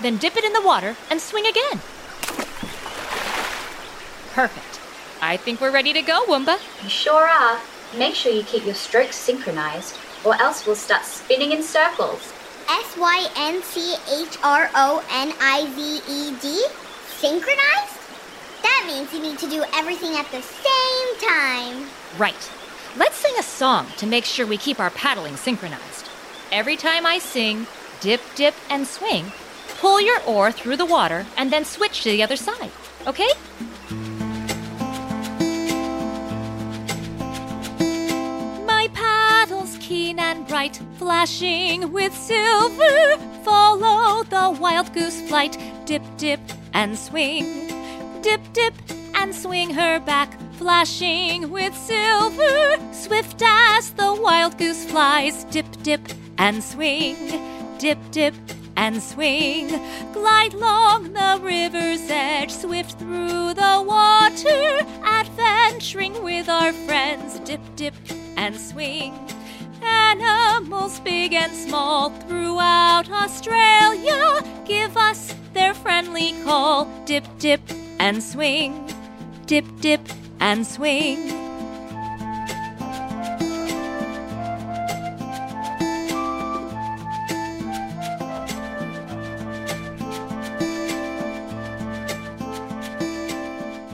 then 0.00 0.16
dip 0.16 0.36
it 0.36 0.42
in 0.42 0.52
the 0.52 0.66
water 0.66 0.96
and 1.12 1.20
swing 1.20 1.46
again. 1.46 1.80
Perfect. 4.34 4.80
I 5.22 5.36
think 5.36 5.60
we're 5.60 5.70
ready 5.70 5.92
to 5.92 6.02
go, 6.02 6.24
Wumba. 6.26 6.58
You 6.82 6.88
sure 6.88 7.28
are. 7.28 7.60
Make 7.96 8.16
sure 8.16 8.32
you 8.32 8.42
keep 8.42 8.66
your 8.66 8.74
strokes 8.74 9.14
synchronized, 9.14 9.96
or 10.24 10.34
else 10.42 10.66
we'll 10.66 10.74
start 10.74 11.04
spinning 11.04 11.52
in 11.52 11.62
circles. 11.62 12.32
S 12.68 12.96
Y 12.96 13.28
N 13.36 13.62
C 13.62 13.94
H 14.10 14.38
R 14.42 14.70
O 14.74 15.04
N 15.10 15.32
I 15.40 15.66
Z 15.74 16.00
E 16.08 16.36
D? 16.40 16.66
Synchronized? 17.18 17.98
That 18.62 18.84
means 18.86 19.12
you 19.12 19.20
need 19.20 19.38
to 19.38 19.48
do 19.48 19.64
everything 19.74 20.16
at 20.16 20.30
the 20.30 20.42
same 20.42 21.28
time. 21.28 21.88
Right. 22.18 22.50
Let's 22.96 23.16
sing 23.16 23.34
a 23.38 23.42
song 23.42 23.86
to 23.98 24.06
make 24.06 24.24
sure 24.24 24.46
we 24.46 24.56
keep 24.56 24.80
our 24.80 24.90
paddling 24.90 25.36
synchronized. 25.36 26.08
Every 26.50 26.76
time 26.76 27.04
I 27.04 27.18
sing, 27.18 27.66
dip, 28.00 28.20
dip, 28.34 28.54
and 28.70 28.86
swing, 28.86 29.32
pull 29.78 30.00
your 30.00 30.22
oar 30.24 30.50
through 30.50 30.76
the 30.76 30.86
water 30.86 31.26
and 31.36 31.52
then 31.52 31.64
switch 31.64 32.02
to 32.02 32.10
the 32.10 32.22
other 32.22 32.36
side, 32.36 32.70
okay? 33.06 33.28
Keen 39.86 40.18
and 40.18 40.44
bright, 40.48 40.80
flashing 40.98 41.92
with 41.92 42.12
silver. 42.12 43.16
Follow 43.44 44.24
the 44.24 44.58
wild 44.60 44.92
goose 44.92 45.20
flight, 45.28 45.56
dip, 45.84 46.02
dip, 46.16 46.40
and 46.74 46.98
swing. 46.98 47.68
Dip, 48.20 48.40
dip, 48.52 48.74
and 49.14 49.32
swing 49.32 49.70
her 49.70 50.00
back, 50.00 50.36
flashing 50.54 51.52
with 51.52 51.72
silver. 51.76 52.76
Swift 52.92 53.40
as 53.44 53.90
the 53.92 54.12
wild 54.12 54.58
goose 54.58 54.84
flies, 54.86 55.44
dip, 55.44 55.66
dip, 55.84 56.00
and 56.36 56.64
swing. 56.64 57.16
Dip, 57.78 57.98
dip, 58.10 58.34
and 58.76 59.00
swing. 59.00 59.68
Glide 60.12 60.54
along 60.54 61.12
the 61.12 61.38
river's 61.40 62.10
edge, 62.10 62.50
swift 62.50 62.98
through 62.98 63.54
the 63.54 63.84
water, 63.86 64.80
adventuring 65.04 66.24
with 66.24 66.48
our 66.48 66.72
friends. 66.72 67.38
Dip, 67.40 67.60
dip, 67.76 67.94
and 68.36 68.56
swing. 68.56 69.14
Animals 69.86 71.00
big 71.00 71.32
and 71.32 71.52
small 71.54 72.10
throughout 72.10 73.08
Australia 73.10 74.42
give 74.64 74.96
us 74.96 75.34
their 75.52 75.74
friendly 75.74 76.34
call. 76.44 76.88
Dip, 77.04 77.24
dip, 77.38 77.60
and 77.98 78.22
swing. 78.22 78.90
Dip, 79.46 79.64
dip, 79.80 80.00
and 80.40 80.66
swing. 80.66 81.28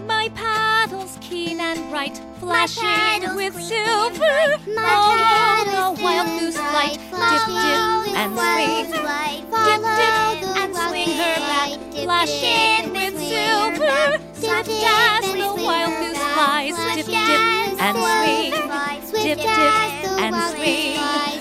My 0.06 0.30
paddle's 0.34 1.18
keen 1.20 1.61
and 1.61 1.90
bright, 1.90 2.20
flashing 2.38 3.34
with 3.34 3.54
silver. 3.61 4.58
My 4.75 4.88
Follow 4.88 5.16
paddle's 5.16 5.46
the 5.46 5.51
wild 6.82 6.98
clean 7.10 8.04
goose 8.04 8.16
and 8.16 8.32
flight, 8.34 8.90
bright. 8.90 9.44
dip, 9.64 9.82
dip, 9.82 10.02
and 10.02 10.02
swing. 10.02 10.02
Dip, 10.02 10.38
dip, 10.42 10.56
and 10.56 10.74
swing 10.74 11.10
her 11.16 11.36
back. 11.36 11.70
Dip, 11.90 12.04
flashing 12.04 12.92
with 12.92 13.18
silver. 13.18 14.18
Dip, 14.40 14.66
dip, 14.66 15.22
the 15.38 15.62
wild 15.64 15.94
goose 16.00 16.18
flies, 16.18 16.76
dip, 16.96 17.06
dip, 17.06 17.80
and 17.80 17.96
swing. 17.96 18.50
wild 18.52 18.70
flies. 18.70 19.08
Swift 19.08 19.24
Dip, 19.24 19.38
dip, 19.38 19.48
and 20.18 20.34
swing. 20.56 21.31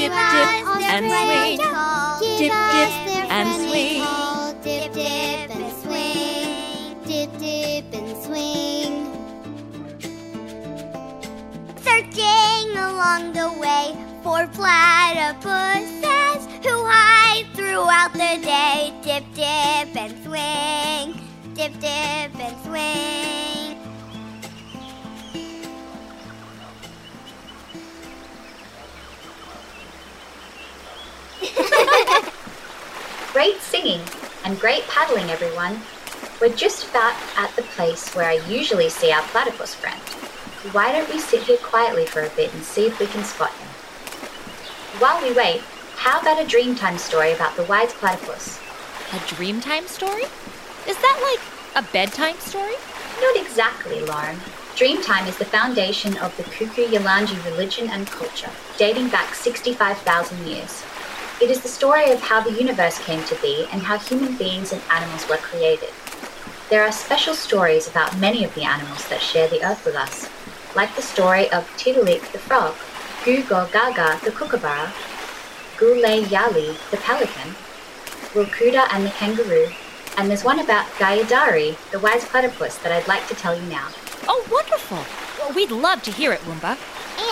Dip, 0.00 0.12
dip, 0.12 0.16
and 0.16 1.04
swing. 1.12 1.60
Dip, 2.38 2.52
dip, 2.72 2.92
and 3.30 3.48
swing. 3.60 4.00
Dip, 4.64 4.92
dip, 4.94 5.50
and 5.54 5.68
swing. 5.82 6.48
Dip, 7.04 7.30
dip, 7.38 7.92
and 7.92 8.10
swing. 8.24 8.94
Searching 11.84 12.68
along 12.78 13.22
the 13.34 13.52
way 13.60 13.94
for 14.22 14.46
platypuses 14.56 16.40
who 16.64 16.74
hide 16.86 17.44
throughout 17.52 18.14
the 18.14 18.38
day. 18.40 18.94
Dip, 19.02 19.24
dip, 19.34 19.94
and 19.94 20.16
swing. 20.24 21.20
Dip, 21.52 21.74
dip, 21.78 22.34
and 22.40 22.56
swing. 22.64 23.49
Singing 33.80 34.00
and 34.44 34.60
great 34.60 34.86
paddling, 34.88 35.30
everyone. 35.30 35.80
We're 36.40 36.54
just 36.54 36.88
about 36.90 37.14
at 37.36 37.54
the 37.56 37.62
place 37.62 38.14
where 38.14 38.28
I 38.28 38.46
usually 38.46 38.90
see 38.90 39.10
our 39.10 39.22
platypus 39.22 39.74
friend. 39.74 40.00
Why 40.74 40.92
don't 40.92 41.10
we 41.10 41.18
sit 41.18 41.44
here 41.44 41.56
quietly 41.56 42.04
for 42.04 42.20
a 42.20 42.28
bit 42.30 42.52
and 42.52 42.62
see 42.62 42.86
if 42.86 42.98
we 43.00 43.06
can 43.06 43.24
spot 43.24 43.52
him? 43.52 43.68
While 45.00 45.22
we 45.22 45.32
wait, 45.32 45.62
how 45.96 46.20
about 46.20 46.42
a 46.42 46.44
Dreamtime 46.44 46.98
story 46.98 47.32
about 47.32 47.56
the 47.56 47.64
wise 47.64 47.92
platypus? 47.94 48.58
A 49.12 49.18
Dreamtime 49.32 49.88
story? 49.88 50.24
Is 50.86 50.96
that 50.98 51.18
like 51.30 51.84
a 51.84 51.92
bedtime 51.92 52.38
story? 52.38 52.74
Not 53.20 53.36
exactly, 53.36 54.00
Lauren. 54.00 54.36
Dreamtime 54.76 55.26
is 55.26 55.38
the 55.38 55.44
foundation 55.46 56.18
of 56.18 56.36
the 56.36 56.42
Kuku 56.44 56.86
Yalanji 56.86 57.42
religion 57.46 57.88
and 57.88 58.06
culture, 58.06 58.50
dating 58.76 59.08
back 59.08 59.34
65,000 59.34 60.46
years. 60.46 60.82
It 61.40 61.50
is 61.50 61.62
the 61.62 61.68
story 61.68 62.10
of 62.10 62.20
how 62.20 62.42
the 62.42 62.52
universe 62.52 62.98
came 62.98 63.24
to 63.24 63.34
be 63.36 63.66
and 63.72 63.80
how 63.80 63.96
human 63.96 64.36
beings 64.36 64.74
and 64.74 64.82
animals 64.90 65.26
were 65.26 65.38
created. 65.38 65.88
There 66.68 66.84
are 66.84 66.92
special 66.92 67.32
stories 67.32 67.88
about 67.88 68.18
many 68.18 68.44
of 68.44 68.54
the 68.54 68.64
animals 68.64 69.08
that 69.08 69.22
share 69.22 69.48
the 69.48 69.64
earth 69.64 69.86
with 69.86 69.94
us, 69.94 70.28
like 70.76 70.94
the 70.94 71.00
story 71.00 71.50
of 71.50 71.64
Tiddalik 71.78 72.30
the 72.32 72.38
frog, 72.38 72.74
Gugo 73.24 73.72
Gaga 73.72 74.20
the 74.22 74.32
kookaburra, 74.32 74.92
Gule 75.78 76.22
Yali 76.24 76.76
the 76.90 76.98
pelican, 76.98 77.54
Wilkuda 78.34 78.86
and 78.92 79.06
the 79.06 79.10
kangaroo, 79.10 79.70
and 80.18 80.28
there's 80.28 80.44
one 80.44 80.60
about 80.60 80.84
Gayadari, 80.98 81.74
the 81.90 82.00
wise 82.00 82.26
platypus, 82.26 82.76
that 82.78 82.92
I'd 82.92 83.08
like 83.08 83.26
to 83.28 83.34
tell 83.34 83.58
you 83.58 83.66
now. 83.66 83.88
Oh, 84.28 84.46
wonderful! 84.52 84.98
Well, 85.38 85.54
we'd 85.54 85.70
love 85.70 86.02
to 86.02 86.12
hear 86.12 86.32
it, 86.32 86.40
Woomba. 86.40 86.76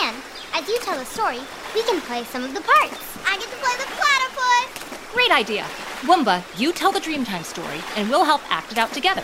And 0.01 0.17
as 0.55 0.67
you 0.67 0.79
tell 0.79 0.97
the 0.97 1.05
story, 1.05 1.41
we 1.75 1.83
can 1.83 2.01
play 2.01 2.23
some 2.23 2.43
of 2.43 2.55
the 2.55 2.61
parts. 2.61 3.08
I 3.25 3.37
get 3.37 3.49
to 3.49 3.57
play 3.57 3.75
the 3.77 3.89
platypus. 3.97 5.13
Great 5.13 5.31
idea. 5.31 5.65
Woomba, 6.01 6.43
you 6.59 6.71
tell 6.71 6.91
the 6.91 6.99
Dreamtime 6.99 7.43
story, 7.43 7.81
and 7.95 8.09
we'll 8.09 8.23
help 8.23 8.41
act 8.51 8.71
it 8.71 8.77
out 8.77 8.93
together. 8.93 9.23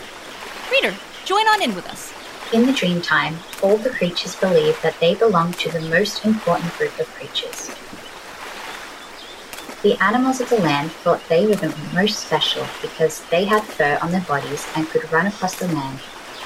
Reader, 0.70 0.94
join 1.24 1.46
on 1.48 1.62
in 1.62 1.74
with 1.74 1.88
us. 1.88 2.12
In 2.52 2.66
the 2.66 2.72
Dreamtime, 2.72 3.36
all 3.62 3.76
the 3.76 3.90
creatures 3.90 4.36
believe 4.36 4.80
that 4.82 4.98
they 5.00 5.14
belong 5.14 5.52
to 5.54 5.70
the 5.70 5.80
most 5.80 6.24
important 6.24 6.72
group 6.76 6.98
of 7.00 7.08
creatures. 7.14 7.70
The 9.82 9.96
animals 10.02 10.40
of 10.40 10.48
the 10.48 10.60
land 10.60 10.90
thought 10.90 11.20
they 11.28 11.46
were 11.46 11.56
the 11.56 11.74
most 11.94 12.20
special 12.20 12.66
because 12.82 13.22
they 13.30 13.44
had 13.44 13.62
fur 13.62 13.98
on 14.02 14.10
their 14.12 14.20
bodies 14.22 14.66
and 14.74 14.88
could 14.88 15.10
run 15.12 15.26
across 15.26 15.56
the 15.56 15.68
land. 15.68 16.00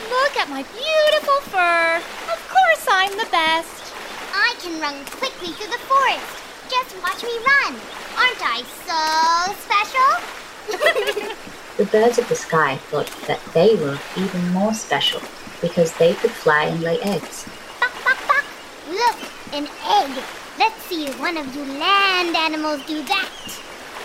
Look 0.09 0.37
at 0.37 0.49
my 0.49 0.62
beautiful 0.62 1.40
fur. 1.50 1.97
Of 2.33 2.49
course 2.49 2.87
I'm 2.90 3.12
the 3.19 3.28
best. 3.30 3.92
I 4.33 4.54
can 4.61 4.80
run 4.80 5.04
quickly 5.07 5.52
through 5.52 5.71
the 5.71 5.78
forest. 5.85 6.39
Just 6.70 7.02
watch 7.02 7.22
me 7.22 7.36
run. 7.38 7.74
Aren't 8.16 8.42
I 8.42 8.62
so 8.86 9.54
special? 9.66 11.36
The 11.80 11.86
birds 11.86 12.18
of 12.18 12.28
the 12.28 12.34
sky 12.34 12.76
thought 12.76 13.10
that 13.26 13.40
they 13.54 13.74
were 13.74 13.98
even 14.14 14.50
more 14.50 14.74
special 14.74 15.22
because 15.62 15.94
they 15.94 16.12
could 16.12 16.30
fly 16.30 16.64
and 16.64 16.82
lay 16.82 17.00
eggs. 17.00 17.48
Buck, 17.80 17.94
buck, 18.04 18.18
buck. 18.28 18.44
Look, 18.90 19.16
an 19.54 19.66
egg. 19.86 20.22
Let's 20.58 20.82
see 20.84 21.06
if 21.06 21.18
one 21.18 21.38
of 21.38 21.56
you 21.56 21.64
land 21.64 22.36
animals 22.36 22.84
do 22.86 23.02
that. 23.04 23.30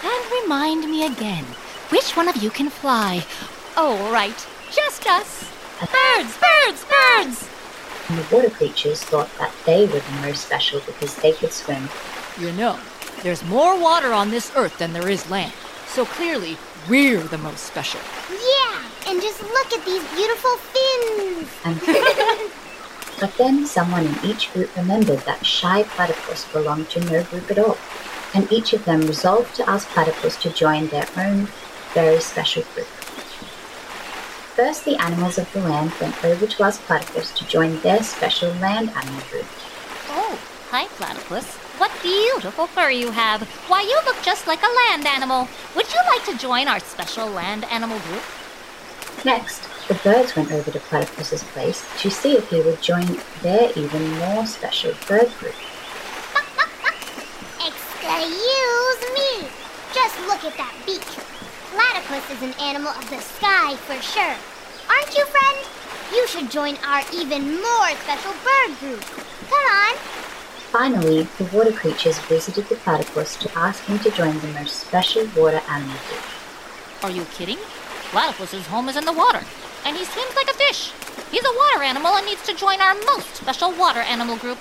And 0.06 0.44
remind 0.44 0.90
me 0.90 1.06
again, 1.06 1.44
which 1.90 2.16
one 2.16 2.30
of 2.30 2.38
you 2.38 2.50
can 2.50 2.70
fly? 2.70 3.26
Oh, 3.76 4.10
right, 4.10 4.48
just 4.72 5.06
us. 5.08 5.52
Birds, 5.82 6.38
birds, 6.38 6.86
birds! 6.86 7.50
And 8.08 8.18
the 8.18 8.34
water 8.34 8.50
creatures 8.50 9.04
thought 9.04 9.30
that 9.38 9.54
they 9.66 9.86
were 9.86 10.00
the 10.00 10.22
most 10.22 10.46
special 10.46 10.80
because 10.86 11.14
they 11.18 11.34
could 11.34 11.52
swim. 11.52 11.90
You 12.40 12.52
know, 12.52 12.78
there's 13.24 13.44
more 13.46 13.80
water 13.80 14.12
on 14.12 14.30
this 14.30 14.52
earth 14.58 14.78
than 14.78 14.92
there 14.92 15.08
is 15.08 15.30
land. 15.30 15.54
So 15.88 16.04
clearly, 16.04 16.58
we're 16.90 17.24
the 17.24 17.38
most 17.38 17.64
special. 17.64 18.02
Yeah, 18.30 18.84
and 19.08 19.22
just 19.22 19.42
look 19.42 19.72
at 19.72 19.86
these 19.86 20.04
beautiful 20.14 20.58
fins. 20.58 21.50
And 21.66 22.52
but 23.20 23.38
then 23.38 23.66
someone 23.66 24.06
in 24.06 24.16
each 24.26 24.52
group 24.52 24.76
remembered 24.76 25.20
that 25.20 25.46
shy 25.46 25.84
platypus 25.84 26.46
belonged 26.52 26.90
to 26.90 27.00
no 27.06 27.24
group 27.24 27.50
at 27.50 27.58
all, 27.58 27.78
and 28.34 28.52
each 28.52 28.74
of 28.74 28.84
them 28.84 29.02
resolved 29.08 29.56
to 29.56 29.70
ask 29.70 29.88
platypus 29.88 30.36
to 30.38 30.50
join 30.50 30.88
their 30.88 31.08
own 31.16 31.48
very 31.94 32.20
special 32.20 32.64
group. 32.74 32.88
First, 34.58 34.84
the 34.84 35.02
animals 35.02 35.38
of 35.38 35.52
the 35.54 35.62
land 35.62 35.94
went 36.02 36.24
over 36.26 36.46
to 36.46 36.64
ask 36.64 36.82
platypus 36.82 37.32
to 37.32 37.48
join 37.48 37.80
their 37.80 38.04
special 38.04 38.52
land 38.56 38.90
animal 38.90 39.22
group. 39.30 39.46
Oh, 40.10 40.38
hi, 40.70 40.88
platypus. 40.88 41.58
What 41.78 41.92
beautiful 42.02 42.68
fur 42.68 42.90
you 42.90 43.12
have. 43.12 43.44
Why, 43.68 43.82
you 43.82 44.00
look 44.06 44.22
just 44.24 44.48
like 44.48 44.64
a 44.64 44.74
land 44.88 45.06
animal. 45.06 45.50
Would 45.76 45.94
you 45.94 46.00
like 46.08 46.24
to 46.26 46.38
join 46.38 46.70
our 46.70 46.80
special 46.80 47.28
land 47.28 47.66
animal 47.66 48.00
group? 48.00 48.24
Next, 49.26 49.68
the 49.88 49.96
birds 49.96 50.36
went 50.36 50.52
over 50.52 50.72
to 50.72 50.80
Platypus's 50.80 51.44
place 51.44 51.84
to 52.02 52.10
see 52.10 52.38
if 52.38 52.50
he 52.50 52.62
would 52.62 52.82
join 52.82 53.20
their 53.42 53.72
even 53.76 54.18
more 54.20 54.46
special 54.46 54.94
bird 55.08 55.30
group. 55.40 55.56
Excuse 57.60 59.02
me. 59.14 59.50
Just 59.94 60.18
look 60.28 60.44
at 60.46 60.56
that 60.58 60.74
beak. 60.86 61.02
Platypus 61.76 62.30
is 62.32 62.42
an 62.42 62.54
animal 62.62 62.92
of 62.92 63.10
the 63.10 63.20
sky 63.20 63.76
for 63.76 64.02
sure. 64.02 64.36
Aren't 64.90 65.18
you, 65.18 65.26
friend? 65.26 65.58
You 66.14 66.26
should 66.28 66.50
join 66.50 66.78
our 66.86 67.02
even 67.14 67.60
more 67.62 67.90
special 68.06 68.32
bird 68.46 68.80
group. 68.80 69.02
Come 69.50 69.66
on. 69.72 69.96
Finally, 70.78 71.24
the 71.38 71.46
water 71.56 71.72
creatures 71.72 72.20
visited 72.28 72.68
the 72.68 72.76
platypus 72.76 73.38
to 73.38 73.50
ask 73.58 73.82
him 73.86 73.98
to 74.00 74.12
join 74.12 74.38
the 74.42 74.48
most 74.48 74.76
special 74.76 75.26
water 75.34 75.62
animal 75.70 75.96
group. 76.10 76.22
Are 77.02 77.10
you 77.10 77.24
kidding? 77.32 77.60
Platypus's 78.12 78.68
home 78.68 78.90
is 78.90 78.98
in 78.98 79.06
the 79.06 79.14
water, 79.14 79.40
and 79.86 79.96
he 79.96 80.04
swims 80.04 80.36
like 80.36 80.50
a 80.50 80.54
fish. 80.54 80.92
He's 81.32 81.46
a 81.46 81.56
water 81.56 81.82
animal 81.82 82.18
and 82.18 82.26
needs 82.26 82.46
to 82.48 82.54
join 82.54 82.82
our 82.82 82.94
most 83.06 83.38
special 83.38 83.72
water 83.72 84.02
animal 84.02 84.36
group. 84.36 84.58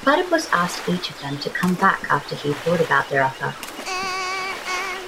Platypus 0.00 0.48
asked 0.54 0.88
each 0.88 1.10
of 1.10 1.20
them 1.20 1.36
to 1.40 1.50
come 1.50 1.74
back 1.74 2.10
after 2.10 2.34
he 2.34 2.54
thought 2.64 2.80
about 2.80 3.06
their 3.10 3.22
offer. 3.22 3.52
Uh, 3.52 4.56
um, 4.72 5.04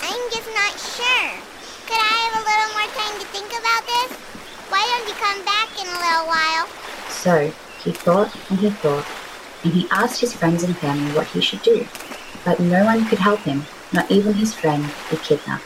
I'm 0.00 0.24
just 0.32 0.48
not 0.56 0.80
sure. 0.80 1.28
Could 1.84 2.00
I 2.00 2.16
have 2.24 2.40
a 2.40 2.44
little 2.48 2.72
more 2.72 2.88
time 2.96 3.20
to 3.20 3.26
think 3.36 3.52
about 3.52 3.84
this? 3.84 4.16
Why 4.72 4.80
don't 4.80 5.08
you 5.12 5.16
come 5.20 5.44
back 5.44 5.68
in 5.76 5.84
a 5.84 5.98
little 6.00 6.24
while? 6.24 6.66
So 7.10 7.52
he 7.84 7.92
thought 7.92 8.34
and 8.48 8.60
he 8.60 8.70
thought, 8.70 9.04
and 9.64 9.72
he 9.72 9.88
asked 9.90 10.20
his 10.20 10.34
friends 10.34 10.62
and 10.62 10.76
family 10.76 11.12
what 11.14 11.26
he 11.28 11.40
should 11.40 11.62
do. 11.62 11.86
But 12.44 12.60
no 12.60 12.84
one 12.84 13.06
could 13.06 13.18
help 13.18 13.40
him, 13.40 13.66
not 13.92 14.10
even 14.10 14.34
his 14.34 14.54
friend, 14.54 14.84
the 15.10 15.16
Echidna. 15.16 15.60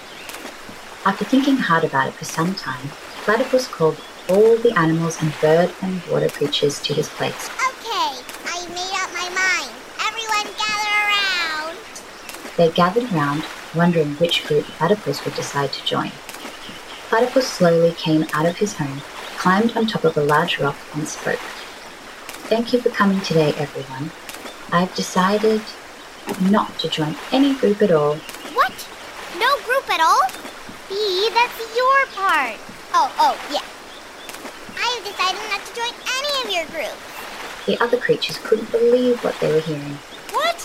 After 1.05 1.25
thinking 1.25 1.57
hard 1.57 1.85
about 1.85 2.09
it 2.09 2.15
for 2.15 2.25
some 2.25 2.55
time, 2.55 2.89
Platypus 3.25 3.69
called 3.69 4.01
all 4.29 4.57
the 4.57 4.77
animals 4.79 5.21
and 5.21 5.33
bird 5.41 5.73
and 5.83 6.03
water 6.07 6.29
creatures 6.29 6.81
to 6.83 6.95
his 6.95 7.09
place. 7.09 7.51
Okay, 7.69 8.23
I 8.47 8.67
made 8.69 8.95
up 9.03 9.13
my 9.13 9.29
mind. 9.35 9.75
Everyone 10.07 10.55
gather 10.57 10.95
around. 11.09 11.79
They 12.57 12.71
gathered 12.71 13.13
round, 13.13 13.45
wondering 13.75 14.15
which 14.15 14.47
group 14.47 14.65
Platypus 14.65 15.25
would 15.25 15.35
decide 15.35 15.73
to 15.73 15.85
join. 15.85 16.13
Platypus 17.09 17.49
slowly 17.49 17.93
came 17.93 18.27
out 18.33 18.47
of 18.47 18.57
his 18.57 18.77
home, 18.77 19.03
climbed 19.37 19.77
on 19.77 19.87
top 19.87 20.05
of 20.05 20.17
a 20.17 20.23
large 20.23 20.59
rock, 20.59 20.77
and 20.95 21.07
spoke. 21.07 21.41
Thank 22.53 22.75
you 22.75 22.83
for 22.83 22.91
coming 22.91 23.19
today, 23.23 23.55
everyone. 23.57 24.11
I've 24.73 24.95
decided 24.95 25.63
not 26.51 26.79
to 26.81 26.89
join 26.91 27.17
any 27.33 27.55
group 27.55 27.81
at 27.81 27.91
all. 27.91 28.17
What? 28.53 28.77
No 29.41 29.57
group 29.65 29.89
at 29.89 30.05
all? 30.05 30.21
B, 30.87 31.31
that's 31.33 31.57
your 31.75 32.05
part. 32.13 32.61
Oh, 32.93 33.09
oh, 33.17 33.41
yeah. 33.49 33.65
I 34.77 34.85
have 34.85 35.03
decided 35.03 35.41
not 35.49 35.65
to 35.65 35.73
join 35.73 35.97
any 36.13 36.33
of 36.45 36.53
your 36.53 36.67
groups. 36.77 37.65
The 37.65 37.83
other 37.83 37.97
creatures 37.97 38.37
couldn't 38.45 38.71
believe 38.71 39.25
what 39.25 39.35
they 39.41 39.51
were 39.51 39.61
hearing. 39.61 39.97
What? 40.37 40.61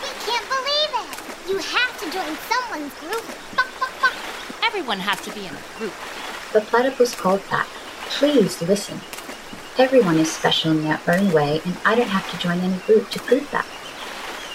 We 0.00 0.08
can't 0.24 0.48
believe 0.48 0.92
it. 1.04 1.50
You 1.50 1.58
have 1.58 2.00
to 2.00 2.06
join 2.16 2.32
someone's 2.48 2.94
group. 2.94 3.26
Buck, 3.54 3.68
buck, 3.78 3.92
buck. 4.00 4.16
Everyone 4.64 5.00
has 5.00 5.20
to 5.20 5.30
be 5.34 5.44
in 5.44 5.52
a 5.54 5.78
group. 5.78 5.92
But 6.54 6.64
Platypus 6.68 7.14
called 7.14 7.42
back, 7.50 7.66
Please 8.08 8.62
listen. 8.62 8.98
Everyone 9.78 10.16
is 10.16 10.32
special 10.32 10.70
in 10.70 10.84
their 10.84 10.98
own 11.06 11.30
way, 11.32 11.60
and 11.66 11.76
I 11.84 11.94
don't 11.94 12.08
have 12.08 12.24
to 12.30 12.38
join 12.38 12.60
any 12.60 12.78
group 12.88 13.10
to 13.10 13.20
prove 13.20 13.44
that. 13.50 13.68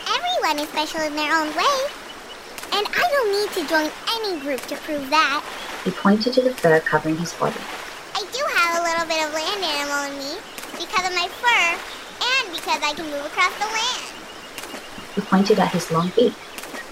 Everyone 0.10 0.58
is 0.58 0.68
special 0.74 1.02
in 1.06 1.16
their 1.16 1.30
own 1.38 1.54
way. 1.54 1.78
And 2.74 2.90
I 2.90 3.06
don't 3.06 3.30
need 3.30 3.52
to 3.54 3.70
join 3.70 3.92
any 4.18 4.42
group 4.42 4.66
to 4.66 4.76
prove 4.78 5.12
that. 5.12 5.46
He 5.86 5.92
pointed 5.92 6.34
to 6.34 6.42
the 6.42 6.56
fur 6.56 6.80
covering 6.80 7.18
his 7.18 7.34
body. 7.34 7.62
I 8.18 8.26
do 8.34 8.42
have 8.58 8.82
a 8.82 8.84
little 8.84 9.06
bit 9.06 9.22
of 9.22 9.30
land 9.38 9.62
animal 9.62 10.10
in 10.10 10.18
me 10.18 10.42
because 10.74 11.06
of 11.06 11.14
my 11.14 11.30
fur 11.38 11.70
and 11.78 12.46
because 12.58 12.82
I 12.82 12.98
can 12.98 13.06
move 13.06 13.22
across 13.22 13.54
the 13.62 13.70
land. 13.70 14.02
He 15.14 15.22
pointed 15.22 15.60
at 15.60 15.70
his 15.70 15.92
long 15.92 16.10
beak. 16.16 16.34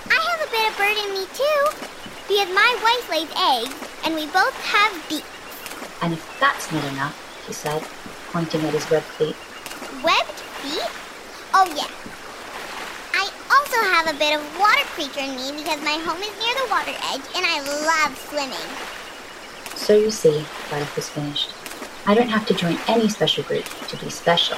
I 0.05 0.21
have 0.21 0.41
a 0.45 0.51
bit 0.53 0.69
of 0.69 0.77
bird 0.77 0.97
in 1.01 1.17
me 1.17 1.25
too 1.33 1.61
because 2.29 2.53
my 2.53 2.77
wife 2.85 3.09
lays 3.09 3.33
eggs 3.33 3.73
and 4.05 4.13
we 4.13 4.29
both 4.29 4.53
have 4.69 4.93
beaks. 5.09 5.25
And 6.03 6.13
if 6.13 6.21
that's 6.39 6.71
not 6.71 6.85
enough, 6.93 7.17
he 7.47 7.53
said, 7.53 7.81
pointing 8.31 8.61
at 8.65 8.73
his 8.73 8.89
webbed 8.89 9.05
feet, 9.17 9.35
Webbed 10.03 10.39
feet? 10.61 10.89
Oh, 11.53 11.65
yeah. 11.75 11.89
I 13.13 13.25
also 13.51 13.79
have 13.91 14.07
a 14.07 14.17
bit 14.17 14.37
of 14.37 14.41
water 14.57 14.85
creature 14.95 15.25
in 15.25 15.35
me 15.35 15.51
because 15.59 15.81
my 15.81 15.97
home 16.05 16.21
is 16.21 16.31
near 16.39 16.55
the 16.61 16.67
water 16.69 16.95
edge 17.11 17.25
and 17.35 17.43
I 17.43 17.59
love 17.83 18.13
swimming. 18.29 18.69
So 19.75 19.97
you 19.97 20.11
see, 20.11 20.45
Platypus 20.69 21.09
finished. 21.09 21.49
I 22.05 22.13
don't 22.13 22.29
have 22.29 22.45
to 22.47 22.53
join 22.53 22.77
any 22.87 23.09
special 23.09 23.43
group 23.43 23.65
to 23.65 23.97
be 23.97 24.09
special. 24.09 24.57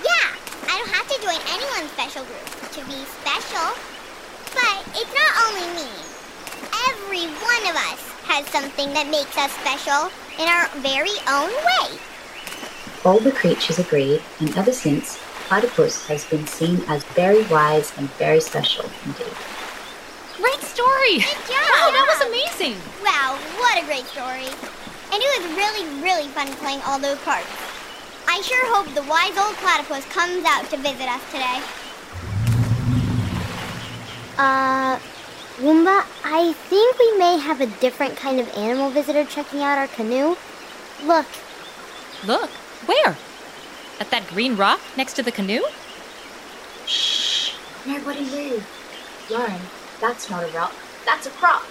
Yeah, 0.00 0.26
I 0.70 0.78
don't 0.78 0.94
have 0.94 1.08
to 1.10 1.16
join 1.20 1.40
anyone's 1.50 1.92
special 1.92 2.24
group 2.24 2.46
to 2.72 2.80
be 2.86 2.98
special. 3.20 3.68
But 4.54 4.78
it's 4.96 5.12
not 5.12 5.32
only 5.44 5.66
me. 5.76 5.90
Every 6.88 7.26
one 7.26 7.62
of 7.68 7.76
us 7.90 8.00
has 8.30 8.46
something 8.48 8.92
that 8.94 9.10
makes 9.10 9.36
us 9.36 9.50
special 9.60 10.08
in 10.38 10.46
our 10.48 10.66
very 10.80 11.14
own 11.28 11.50
way. 11.50 11.98
All 13.04 13.18
the 13.18 13.32
creatures 13.32 13.78
agreed, 13.78 14.22
and 14.40 14.56
ever 14.56 14.72
since, 14.72 15.18
Platypus 15.48 16.06
has 16.06 16.24
been 16.26 16.46
seen 16.46 16.82
as 16.86 17.02
very 17.16 17.42
wise 17.44 17.92
and 17.96 18.10
very 18.14 18.40
special 18.40 18.84
indeed. 19.04 19.32
Great 20.36 20.60
story! 20.60 21.18
Good 21.18 21.48
job! 21.48 21.70
Wow, 21.74 21.90
that 21.90 22.06
was 22.06 22.20
amazing! 22.28 22.76
Wow, 23.02 23.38
what 23.58 23.82
a 23.82 23.86
great 23.86 24.04
story. 24.06 24.46
And 25.12 25.22
it 25.22 25.30
was 25.40 25.56
really, 25.56 26.02
really 26.02 26.28
fun 26.28 26.48
playing 26.60 26.80
all 26.82 26.98
those 26.98 27.18
parts. 27.20 27.48
I 28.28 28.40
sure 28.42 28.64
hope 28.74 28.92
the 28.94 29.02
wise 29.08 29.36
old 29.36 29.56
platypus 29.56 30.04
comes 30.12 30.44
out 30.44 30.68
to 30.70 30.76
visit 30.76 31.08
us 31.08 31.24
today. 31.32 31.60
Uh, 34.36 34.98
Woomba, 35.58 36.04
I 36.24 36.52
think 36.68 36.98
we 36.98 37.18
may 37.18 37.38
have 37.38 37.60
a 37.60 37.66
different 37.80 38.16
kind 38.16 38.38
of 38.38 38.48
animal 38.56 38.90
visitor 38.90 39.24
checking 39.24 39.62
out 39.62 39.78
our 39.78 39.88
canoe. 39.88 40.36
Look, 41.04 41.26
Look, 42.26 42.50
where? 42.86 43.16
At 43.98 44.10
that 44.10 44.26
green 44.28 44.56
rock 44.56 44.80
next 44.96 45.14
to 45.14 45.22
the 45.22 45.32
canoe? 45.32 45.62
Shh! 46.86 47.52
Nobody 47.86 48.20
move. 48.20 48.66
Lauren, 49.30 49.60
that's 50.00 50.28
not 50.30 50.42
a 50.42 50.48
rock. 50.48 50.72
That's 51.04 51.26
a 51.26 51.30
croc. 51.30 51.64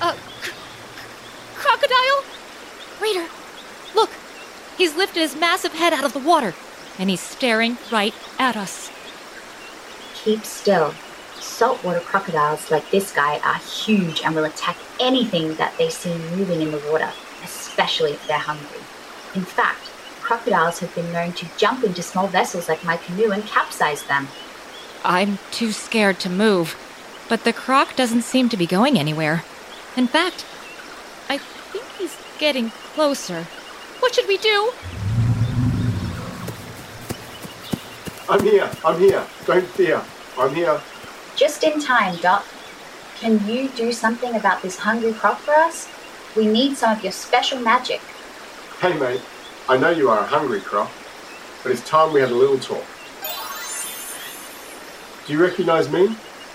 Uh, 0.00 0.14
a 0.14 0.44
c- 0.44 0.52
crocodile? 1.54 2.24
Reader, 3.00 3.26
look! 3.94 4.10
He's 4.78 4.96
lifted 4.96 5.20
his 5.20 5.36
massive 5.36 5.74
head 5.74 5.92
out 5.92 6.04
of 6.04 6.12
the 6.12 6.18
water, 6.18 6.54
and 6.98 7.10
he's 7.10 7.20
staring 7.20 7.76
right 7.92 8.14
at 8.38 8.56
us. 8.56 8.90
Keep 10.14 10.44
still. 10.44 10.94
Saltwater 11.38 12.00
crocodiles 12.00 12.70
like 12.70 12.90
this 12.90 13.12
guy 13.12 13.38
are 13.40 13.58
huge 13.58 14.22
and 14.22 14.34
will 14.34 14.44
attack 14.44 14.76
anything 14.98 15.54
that 15.56 15.76
they 15.78 15.88
see 15.90 16.14
moving 16.36 16.62
in 16.62 16.70
the 16.70 16.82
water, 16.90 17.10
especially 17.70 18.10
if 18.10 18.26
they're 18.26 18.38
hungry. 18.38 18.82
In 19.36 19.44
fact, 19.44 19.84
crocodiles 20.20 20.80
have 20.80 20.92
been 20.94 21.12
known 21.12 21.32
to 21.34 21.46
jump 21.56 21.84
into 21.84 22.02
small 22.02 22.26
vessels 22.26 22.68
like 22.68 22.84
my 22.84 22.96
canoe 22.96 23.30
and 23.30 23.44
capsize 23.46 24.02
them. 24.04 24.26
I'm 25.04 25.38
too 25.52 25.70
scared 25.70 26.18
to 26.20 26.28
move, 26.28 26.76
but 27.28 27.44
the 27.44 27.52
croc 27.52 27.94
doesn't 27.94 28.22
seem 28.22 28.48
to 28.48 28.56
be 28.56 28.66
going 28.66 28.98
anywhere. 28.98 29.44
In 29.96 30.08
fact, 30.08 30.44
I 31.28 31.38
think 31.38 31.84
he's 31.96 32.16
getting 32.38 32.70
closer. 32.70 33.44
What 34.00 34.14
should 34.14 34.26
we 34.26 34.38
do? 34.38 34.72
I'm 38.28 38.42
here. 38.42 38.68
I'm 38.84 38.98
here. 38.98 39.24
Don't 39.46 39.66
fear. 39.66 40.02
I'm 40.36 40.54
here. 40.54 40.80
Just 41.36 41.62
in 41.62 41.80
time, 41.80 42.16
Doc. 42.16 42.44
Can 43.20 43.46
you 43.46 43.68
do 43.70 43.92
something 43.92 44.34
about 44.34 44.60
this 44.62 44.78
hungry 44.78 45.12
croc 45.12 45.38
for 45.38 45.54
us? 45.54 45.88
We 46.36 46.46
need 46.46 46.76
some 46.76 46.96
of 46.96 47.02
your 47.02 47.12
special 47.12 47.58
magic. 47.58 48.00
Hey, 48.80 48.96
mate. 48.96 49.20
I 49.68 49.76
know 49.76 49.90
you 49.90 50.08
are 50.10 50.20
a 50.20 50.26
hungry 50.26 50.60
croc, 50.60 50.90
but 51.62 51.72
it's 51.72 51.86
time 51.88 52.12
we 52.12 52.20
had 52.20 52.30
a 52.30 52.34
little 52.34 52.58
talk. 52.58 52.84
Do 55.26 55.32
you 55.32 55.42
recognize 55.42 55.90
me? 55.90 56.14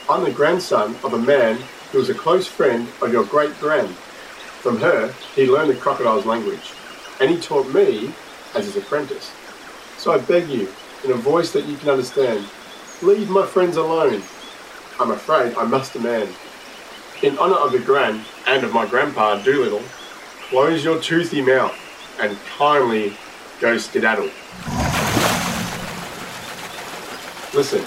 I'm 0.09 0.23
the 0.23 0.31
grandson 0.31 0.95
of 1.03 1.13
a 1.13 1.17
man 1.17 1.57
who 1.91 1.97
was 1.97 2.09
a 2.09 2.13
close 2.13 2.47
friend 2.47 2.88
of 3.01 3.11
your 3.11 3.25
great 3.25 3.57
grand. 3.59 3.89
From 3.89 4.79
her, 4.79 5.13
he 5.35 5.47
learned 5.49 5.69
the 5.69 5.75
crocodile's 5.75 6.25
language, 6.25 6.73
and 7.19 7.29
he 7.29 7.39
taught 7.39 7.73
me 7.73 8.11
as 8.53 8.65
his 8.65 8.77
apprentice. 8.77 9.29
So 9.97 10.13
I 10.13 10.19
beg 10.19 10.47
you, 10.47 10.69
in 11.03 11.11
a 11.11 11.15
voice 11.15 11.51
that 11.51 11.65
you 11.65 11.75
can 11.77 11.89
understand, 11.89 12.45
leave 13.01 13.29
my 13.29 13.45
friends 13.45 13.75
alone. 13.75 14.23
I'm 14.99 15.11
afraid 15.11 15.55
I 15.55 15.65
must 15.65 15.93
demand. 15.93 16.29
In 17.21 17.38
honor 17.38 17.56
of 17.56 17.71
the 17.71 17.80
grand 17.80 18.25
and 18.45 18.63
of 18.65 18.73
my 18.73 18.86
grandpa 18.86 19.41
Dolittle, 19.41 19.82
close 20.49 20.84
your 20.84 20.99
toothy 21.01 21.41
mouth 21.41 21.73
and 22.19 22.38
kindly 22.58 23.13
go 23.62 23.78
skedaddle. 23.78 24.30
Listen, 27.54 27.86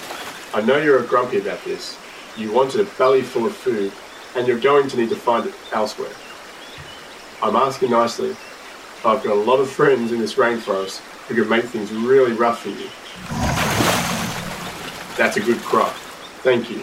I 0.54 0.62
know 0.62 0.78
you're 0.78 1.04
a 1.04 1.06
grumpy 1.06 1.38
about 1.38 1.62
this. 1.62 1.98
You 2.38 2.52
wanted 2.52 2.80
a 2.80 2.90
belly 2.96 3.20
full 3.20 3.44
of 3.44 3.54
food, 3.54 3.92
and 4.34 4.48
you're 4.48 4.58
going 4.58 4.88
to 4.88 4.96
need 4.96 5.10
to 5.10 5.16
find 5.16 5.46
it 5.46 5.54
elsewhere. 5.72 6.10
I'm 7.42 7.54
asking 7.54 7.90
nicely. 7.90 8.34
I've 9.04 9.22
got 9.22 9.26
a 9.26 9.34
lot 9.34 9.60
of 9.60 9.70
friends 9.70 10.10
in 10.10 10.20
this 10.20 10.34
rainforest 10.34 11.00
who 11.28 11.34
can 11.34 11.48
make 11.48 11.66
things 11.66 11.92
really 11.92 12.32
rough 12.32 12.62
for 12.62 12.70
you. 12.70 12.88
That's 15.18 15.36
a 15.36 15.40
good 15.40 15.58
crop. 15.58 15.92
Thank 16.42 16.70
you. 16.70 16.82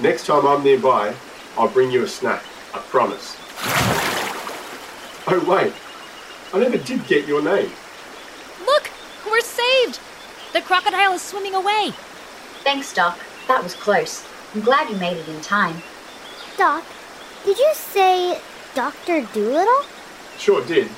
Next 0.00 0.26
time 0.26 0.46
I'm 0.46 0.64
nearby, 0.64 1.14
I'll 1.58 1.68
bring 1.68 1.90
you 1.90 2.02
a 2.02 2.08
snack. 2.08 2.44
I 2.74 2.78
promise. 2.78 3.36
Oh, 5.28 5.44
wait. 5.48 5.72
I 6.52 6.58
never 6.58 6.78
did 6.78 7.06
get 7.06 7.26
your 7.26 7.42
name. 7.42 7.70
Look, 8.64 8.90
we're 9.26 9.40
saved. 9.40 9.98
The 10.52 10.60
crocodile 10.60 11.12
is 11.12 11.22
swimming 11.22 11.54
away. 11.54 11.92
Thanks, 12.62 12.94
Doc. 12.94 13.18
That 13.48 13.62
was 13.62 13.74
close. 13.74 14.26
I'm 14.54 14.60
glad 14.60 14.90
you 14.90 14.96
made 14.96 15.16
it 15.16 15.28
in 15.28 15.40
time. 15.40 15.82
Doc, 16.56 16.84
did 17.44 17.58
you 17.58 17.70
say 17.74 18.40
Dr. 18.74 19.22
Dolittle? 19.32 19.84
Sure 20.38 20.64
did. 20.66 20.88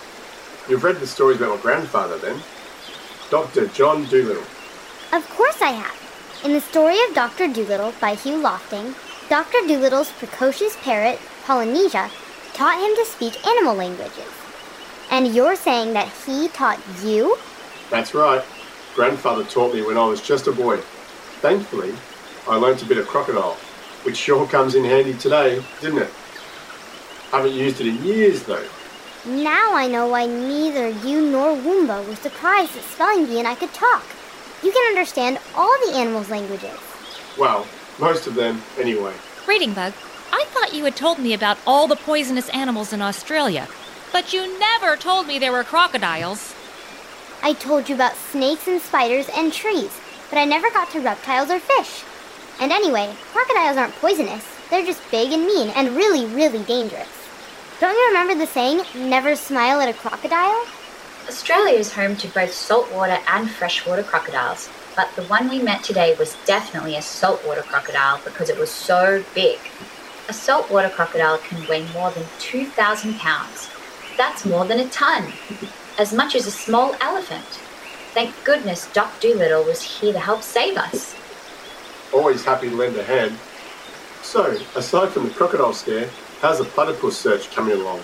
You've 0.69 0.85
read 0.85 0.97
the 0.97 1.07
stories 1.07 1.39
about 1.39 1.57
my 1.57 1.63
grandfather 1.63 2.19
then. 2.19 2.41
Dr. 3.31 3.67
John 3.69 4.05
Dolittle. 4.05 4.45
Of 5.13 5.29
course 5.31 5.63
I 5.63 5.71
have. 5.71 6.43
In 6.45 6.53
the 6.53 6.61
story 6.61 6.97
of 7.09 7.15
Dr. 7.15 7.49
Dolittle 7.49 7.95
by 8.01 8.15
Hugh 8.15 8.39
Lofting, 8.39 8.95
Dr. 9.29 9.59
Dolittle's 9.67 10.11
precocious 10.13 10.75
parrot, 10.81 11.21
Polynesia, 11.45 12.11
taught 12.55 12.81
him 12.81 12.97
to 12.97 13.05
speak 13.05 13.47
animal 13.47 13.75
languages. 13.75 14.33
And 15.11 15.35
you're 15.35 15.55
saying 15.55 15.93
that 15.93 16.09
he 16.25 16.49
taught 16.49 16.81
you? 17.05 17.37
That's 17.91 18.15
right. 18.15 18.43
Grandfather 18.95 19.45
taught 19.45 19.75
me 19.75 19.83
when 19.83 19.99
I 19.99 20.07
was 20.07 20.23
just 20.23 20.47
a 20.47 20.53
boy. 20.53 20.79
Thankfully, 21.41 21.93
I 22.49 22.57
learnt 22.57 22.83
a 22.83 22.87
bit 22.87 22.97
of 22.97 23.07
crocodile, 23.07 23.55
which 24.05 24.17
sure 24.17 24.47
comes 24.47 24.75
in 24.75 24.85
handy 24.85 25.13
today, 25.13 25.63
didn't 25.83 25.99
it? 25.99 26.11
Haven't 27.31 27.53
used 27.53 27.83
it 27.83 27.87
in 27.87 28.03
years 28.03 28.45
though. 28.45 28.67
Now 29.27 29.75
I 29.75 29.89
know 29.89 30.09
why 30.09 30.25
neither 30.25 30.89
you 30.89 31.21
nor 31.31 31.55
Woomba 31.55 32.07
were 32.09 32.17
surprised 32.17 32.75
that 32.75 32.83
Spelling 32.85 33.27
Bee 33.27 33.39
and 33.39 33.47
I 33.47 33.57
could 33.57 33.75
talk. 33.75 34.05
You 34.63 34.73
can 34.73 34.89
understand 34.89 35.39
all 35.55 35.77
the 35.87 35.99
animals' 35.99 36.31
languages. 36.31 36.79
Well, 37.37 37.67
most 37.99 38.27
of 38.27 38.35
them 38.35 38.63
anyway. 38.79 39.15
Reading 39.47 39.75
Bug, 39.75 39.93
I 40.33 40.45
thought 40.49 40.75
you 40.75 40.85
had 40.85 40.97
told 40.97 41.19
me 41.19 41.33
about 41.33 41.59
all 41.67 41.87
the 41.87 41.97
poisonous 41.97 42.49
animals 42.51 42.93
in 42.93 43.03
Australia, 43.03 43.67
but 44.13 44.33
you 44.33 44.59
never 44.59 44.97
told 44.97 45.27
me 45.27 45.39
there 45.39 45.53
were 45.53 45.65
crocodiles. 45.65 46.55
I 47.43 47.53
told 47.53 47.89
you 47.89 47.95
about 47.95 48.17
snakes 48.17 48.67
and 48.69 48.81
spiders 48.81 49.29
and 49.35 49.53
trees, 49.53 49.97
but 50.29 50.39
I 50.39 50.45
never 50.45 50.71
got 50.71 50.91
to 50.91 51.01
reptiles 51.01 51.51
or 51.51 51.61
fish. 51.61 52.05
And 52.61 52.73
anyway, 52.73 53.15
crocodiles 53.33 53.77
aren't 53.77 53.95
poisonous. 53.97 54.45
They're 54.71 54.85
just 54.85 55.11
big 55.11 55.33
and 55.33 55.47
mean 55.47 55.71
and 55.71 55.97
really, 55.97 56.27
really 56.27 56.63
dangerous. 56.65 57.09
Don't 57.81 57.95
you 57.95 58.07
remember 58.09 58.35
the 58.35 58.51
saying, 58.51 58.83
never 58.95 59.37
smile 59.37 59.81
at 59.81 59.89
a 59.89 59.95
crocodile? 59.95 60.67
Australia 61.29 61.79
is 61.79 61.93
home 61.93 62.17
to 62.17 62.29
both 62.29 62.53
saltwater 62.53 63.19
and 63.29 63.49
freshwater 63.49 64.03
crocodiles, 64.03 64.69
but 64.97 65.09
the 65.17 65.23
one 65.25 65.49
we 65.49 65.61
met 65.61 65.83
today 65.83 66.15
was 66.17 66.37
definitely 66.45 66.97
a 66.97 67.03
saltwater 67.03 67.63
crocodile 67.63 68.21
because 68.25 68.49
it 68.49 68.59
was 68.59 68.71
so 68.71 69.25
big. 69.35 69.59
A 70.29 70.33
saltwater 70.33 70.91
crocodile 70.91 71.39
can 71.39 71.67
weigh 71.69 71.87
more 71.93 72.11
than 72.11 72.25
2,000 72.39 73.15
pounds. 73.19 73.69
That's 74.17 74.45
more 74.45 74.65
than 74.65 74.81
a 74.81 74.89
ton, 74.89 75.33
as 75.99 76.13
much 76.13 76.35
as 76.35 76.47
a 76.47 76.51
small 76.51 76.95
elephant. 77.01 77.45
Thank 78.13 78.35
goodness 78.45 78.89
Doc 78.93 79.21
Dolittle 79.21 79.65
was 79.65 79.81
here 79.81 80.13
to 80.13 80.19
help 80.19 80.43
save 80.43 80.77
us. 80.77 81.15
Always 82.13 82.45
happy 82.45 82.69
to 82.69 82.77
lend 82.77 82.97
a 82.97 83.05
hand. 83.05 83.39
So, 84.23 84.59
aside 84.75 85.11
from 85.11 85.29
the 85.29 85.35
crocodile 85.35 85.73
scare, 85.73 86.09
how's 86.41 86.59
the 86.59 86.65
platypus 86.65 87.17
search 87.17 87.51
coming 87.55 87.81
along? 87.81 88.01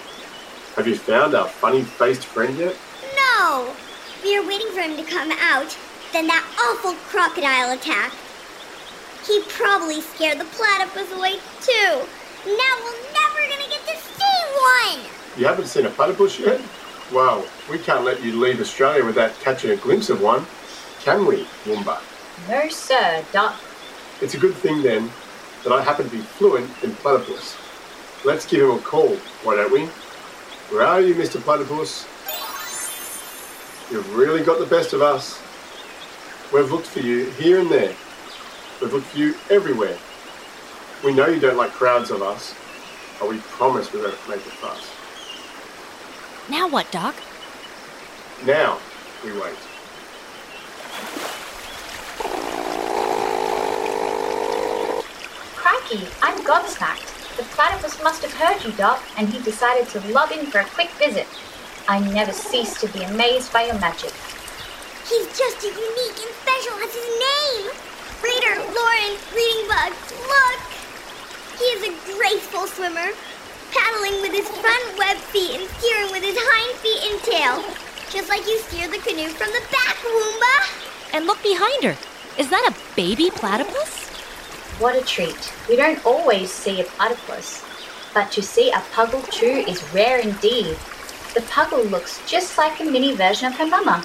Have 0.77 0.87
you 0.87 0.97
found 0.97 1.35
our 1.35 1.49
funny 1.49 1.83
faced 1.83 2.25
friend 2.25 2.57
yet? 2.57 2.77
No! 3.17 3.75
We 4.23 4.37
are 4.37 4.47
waiting 4.47 4.71
for 4.73 4.81
him 4.81 4.97
to 4.97 5.05
come 5.05 5.33
out. 5.33 5.77
Then 6.15 6.29
that 6.29 6.47
awful 6.63 6.95
crocodile 7.11 7.73
attack. 7.73 8.13
He 9.27 9.43
probably 9.49 10.01
scared 10.01 10.39
the 10.39 10.45
platypus 10.45 11.11
away 11.11 11.41
too. 11.61 12.07
Now 12.47 12.75
we're 12.87 13.03
never 13.11 13.41
gonna 13.51 13.69
get 13.69 13.83
to 13.83 13.97
see 13.97 14.39
one! 14.55 15.11
You 15.37 15.47
haven't 15.47 15.67
seen 15.67 15.87
a 15.87 15.91
platypus 15.91 16.39
yet? 16.39 16.61
Well, 17.13 17.45
we 17.69 17.81
can't 17.81 18.05
let 18.05 18.23
you 18.23 18.39
leave 18.39 18.61
Australia 18.61 19.05
without 19.05 19.35
catching 19.41 19.73
a 19.73 19.77
glimpse 19.77 20.09
of 20.09 20.23
one. 20.23 20.47
Can 21.01 21.27
we, 21.27 21.49
Woomba? 21.65 22.01
No, 22.49 22.69
sir, 22.69 23.25
Doc. 23.33 23.61
It's 24.21 24.35
a 24.35 24.39
good 24.39 24.55
thing 24.55 24.83
then 24.83 25.11
that 25.65 25.73
I 25.73 25.83
happen 25.83 26.09
to 26.09 26.13
be 26.13 26.23
fluent 26.23 26.71
in 26.85 26.95
platypus. 26.95 27.57
Let's 28.25 28.47
give 28.47 28.63
him 28.63 28.71
a 28.71 28.79
call, 28.79 29.17
why 29.43 29.57
don't 29.57 29.73
we? 29.73 29.87
Where 30.71 30.87
are 30.87 31.01
you, 31.01 31.17
Mr. 31.17 31.41
Platypus? 31.41 32.05
You've 33.91 34.15
really 34.15 34.45
got 34.45 34.61
the 34.61 34.67
best 34.67 34.93
of 34.93 35.03
us. 35.03 35.41
We've 36.55 36.71
looked 36.71 36.87
for 36.87 37.01
you 37.01 37.31
here 37.31 37.59
and 37.59 37.69
there. 37.69 37.93
We've 38.81 38.93
looked 38.93 39.09
for 39.09 39.19
you 39.19 39.35
everywhere. 39.51 39.99
We 41.05 41.13
know 41.13 41.27
you 41.27 41.41
don't 41.41 41.57
like 41.57 41.73
crowds 41.73 42.13
of 42.13 42.23
us, 42.23 42.55
but 43.19 43.29
we 43.29 43.39
promise 43.39 43.93
we 43.93 44.01
won't 44.01 44.15
make 44.29 44.39
a 44.39 44.55
fuss. 44.63 44.89
Now 46.49 46.69
what, 46.69 46.89
Doc? 46.93 47.17
Now 48.47 48.79
we 49.25 49.33
wait. 49.33 49.59
Crikey, 55.57 56.07
I'm 56.23 56.39
gobsmacked. 56.45 57.37
The 57.37 57.43
platypus 57.43 58.01
must 58.01 58.23
have 58.23 58.33
heard 58.33 58.65
you, 58.65 58.71
Doc, 58.77 59.03
and 59.17 59.29
he 59.29 59.43
decided 59.43 59.89
to 59.89 60.13
log 60.13 60.31
in 60.31 60.47
for 60.47 60.61
a 60.61 60.65
quick 60.67 60.91
visit. 61.01 61.27
I 61.89 61.99
never 61.99 62.31
cease 62.33 62.81
to 62.81 62.87
be 62.93 63.03
amazed 63.03 63.53
by 63.53 63.65
your 63.65 63.81
magic. 63.81 64.13
He's 65.15 65.39
just 65.39 65.59
as 65.59 65.71
unique 65.71 66.19
and 66.27 66.35
special 66.43 66.75
as 66.83 66.91
his 66.93 67.07
name! 67.07 67.71
Reader, 68.19 68.59
Lauren, 68.75 69.15
Reading 69.31 69.69
Bugs, 69.71 70.11
look! 70.27 70.59
He 71.57 71.65
is 71.71 71.83
a 71.87 72.19
graceful 72.19 72.67
swimmer, 72.67 73.15
paddling 73.71 74.21
with 74.23 74.33
his 74.33 74.49
front 74.49 74.99
web 74.99 75.17
feet 75.31 75.61
and 75.61 75.71
steering 75.79 76.11
with 76.11 76.25
his 76.25 76.37
hind 76.37 76.75
feet 76.83 77.13
and 77.13 77.23
tail. 77.23 77.63
Just 78.11 78.29
like 78.29 78.45
you 78.49 78.59
steer 78.59 78.89
the 78.89 78.99
canoe 78.99 79.29
from 79.29 79.53
the 79.53 79.63
back, 79.71 79.95
Woomba! 80.03 81.15
And 81.15 81.27
look 81.27 81.41
behind 81.45 81.85
her. 81.85 81.97
Is 82.37 82.51
that 82.51 82.69
a 82.69 82.97
baby 82.97 83.31
platypus? 83.31 84.09
What 84.81 84.97
a 85.01 85.07
treat. 85.07 85.53
We 85.69 85.77
don't 85.77 86.05
always 86.05 86.51
see 86.51 86.81
a 86.81 86.85
platypus, 86.85 87.65
but 88.13 88.33
to 88.33 88.43
see 88.43 88.73
a 88.73 88.83
puggle 88.91 89.23
too 89.31 89.65
is 89.71 89.95
rare 89.95 90.19
indeed. 90.19 90.77
The 91.35 91.47
puggle 91.47 91.89
looks 91.89 92.21
just 92.27 92.59
like 92.59 92.81
a 92.81 92.85
mini 92.85 93.15
version 93.15 93.47
of 93.47 93.55
her 93.59 93.67
mama. 93.67 94.05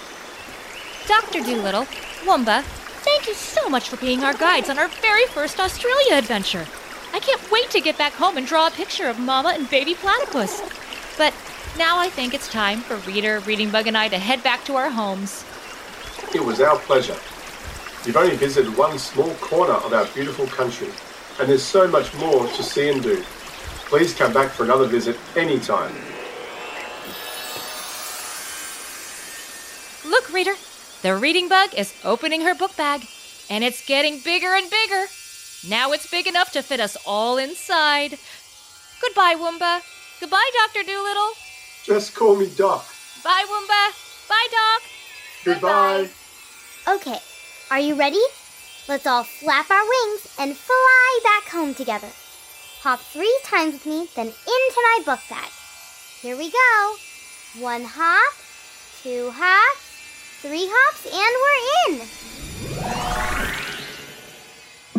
Dr. 1.10 1.40
Dolittle, 1.40 1.86
Wumba, 2.24 2.62
thank 3.02 3.26
you 3.26 3.34
so 3.34 3.68
much 3.68 3.90
for 3.90 3.98
being 3.98 4.24
our 4.24 4.36
guides 4.36 4.70
on 4.70 4.78
our 4.78 4.90
very 5.02 5.26
first 5.26 5.60
Australia 5.60 6.14
adventure. 6.14 6.68
I 7.14 7.20
can't 7.20 7.50
wait 7.50 7.72
to 7.72 7.82
get 7.82 7.98
back 7.98 8.14
home 8.14 8.38
and 8.38 8.46
draw 8.46 8.68
a 8.68 8.72
picture 8.72 9.08
of 9.08 9.18
Mama 9.18 9.54
and 9.56 9.68
baby 9.72 9.96
platypus. 9.96 10.62
But 11.18 11.34
now 11.80 11.98
I 11.98 12.10
think 12.10 12.36
it's 12.36 12.48
time 12.48 12.82
for 12.82 12.98
Reader, 12.98 13.40
Reading 13.40 13.72
Bug, 13.72 13.88
and 13.88 13.98
I 13.98 14.08
to 14.08 14.20
head 14.20 14.44
back 14.44 14.64
to 14.66 14.76
our 14.76 14.92
homes. 14.92 15.44
It 16.36 16.46
was 16.46 16.62
our 16.62 16.78
pleasure. 16.78 17.18
You've 18.06 18.16
only 18.16 18.36
visited 18.36 18.78
one 18.78 19.00
small 19.00 19.34
corner 19.42 19.74
of 19.74 19.92
our 19.92 20.06
beautiful 20.14 20.46
country, 20.46 20.90
and 21.40 21.50
there's 21.50 21.64
so 21.64 21.88
much 21.88 22.14
more 22.18 22.46
to 22.50 22.62
see 22.62 22.88
and 22.88 23.02
do. 23.02 23.24
Please 23.88 24.14
come 24.14 24.32
back 24.32 24.52
for 24.52 24.64
another 24.64 24.86
visit 24.86 25.18
anytime. 25.36 25.96
Look, 30.06 30.32
Reader, 30.32 30.54
the 31.02 31.16
Reading 31.16 31.48
Bug 31.48 31.74
is 31.76 31.94
opening 32.04 32.42
her 32.42 32.54
book 32.54 32.76
bag, 32.76 33.08
and 33.50 33.64
it's 33.64 33.86
getting 33.86 34.20
bigger 34.20 34.54
and 34.54 34.70
bigger. 34.70 35.06
Now 35.68 35.92
it's 35.92 36.10
big 36.10 36.28
enough 36.28 36.52
to 36.54 36.62
fit 36.62 36.80
us 36.80 36.98
all 37.06 37.38
inside. 37.38 38.18
Goodbye, 39.02 39.36
Woomba. 39.36 39.82
Goodbye, 40.20 40.50
Dr. 40.54 40.86
Dolittle. 40.86 41.32
Just 41.86 42.16
call 42.16 42.36
me 42.36 42.48
Doc. 42.48 42.86
Bye, 43.24 43.46
Woomba. 43.48 44.28
Bye, 44.28 44.48
Doc. 44.52 44.82
Goodbye. 45.46 46.10
Okay, 46.88 47.20
are 47.72 47.80
you 47.80 47.96
ready? 47.96 48.22
Let's 48.88 49.06
all 49.06 49.24
flap 49.24 49.70
our 49.70 49.84
wings 49.84 50.36
and 50.40 50.58
fly 50.58 51.20
back 51.24 51.52
home 51.52 51.74
together. 51.74 52.10
Hop 52.82 53.00
three 53.00 53.40
times 53.44 53.74
with 53.74 53.86
me, 53.86 54.08
then 54.16 54.28
into 54.28 54.82
my 54.84 55.00
book 55.06 55.20
bag. 55.30 55.50
Here 56.22 56.38
we 56.38 56.50
go. 56.50 56.96
One 57.60 57.84
hop, 57.84 58.34
two 59.04 59.32
hops, 59.34 59.89
three 60.42 60.70
hops, 60.72 61.06
and 61.06 61.36
we're 61.44 62.00
in. 62.00 62.08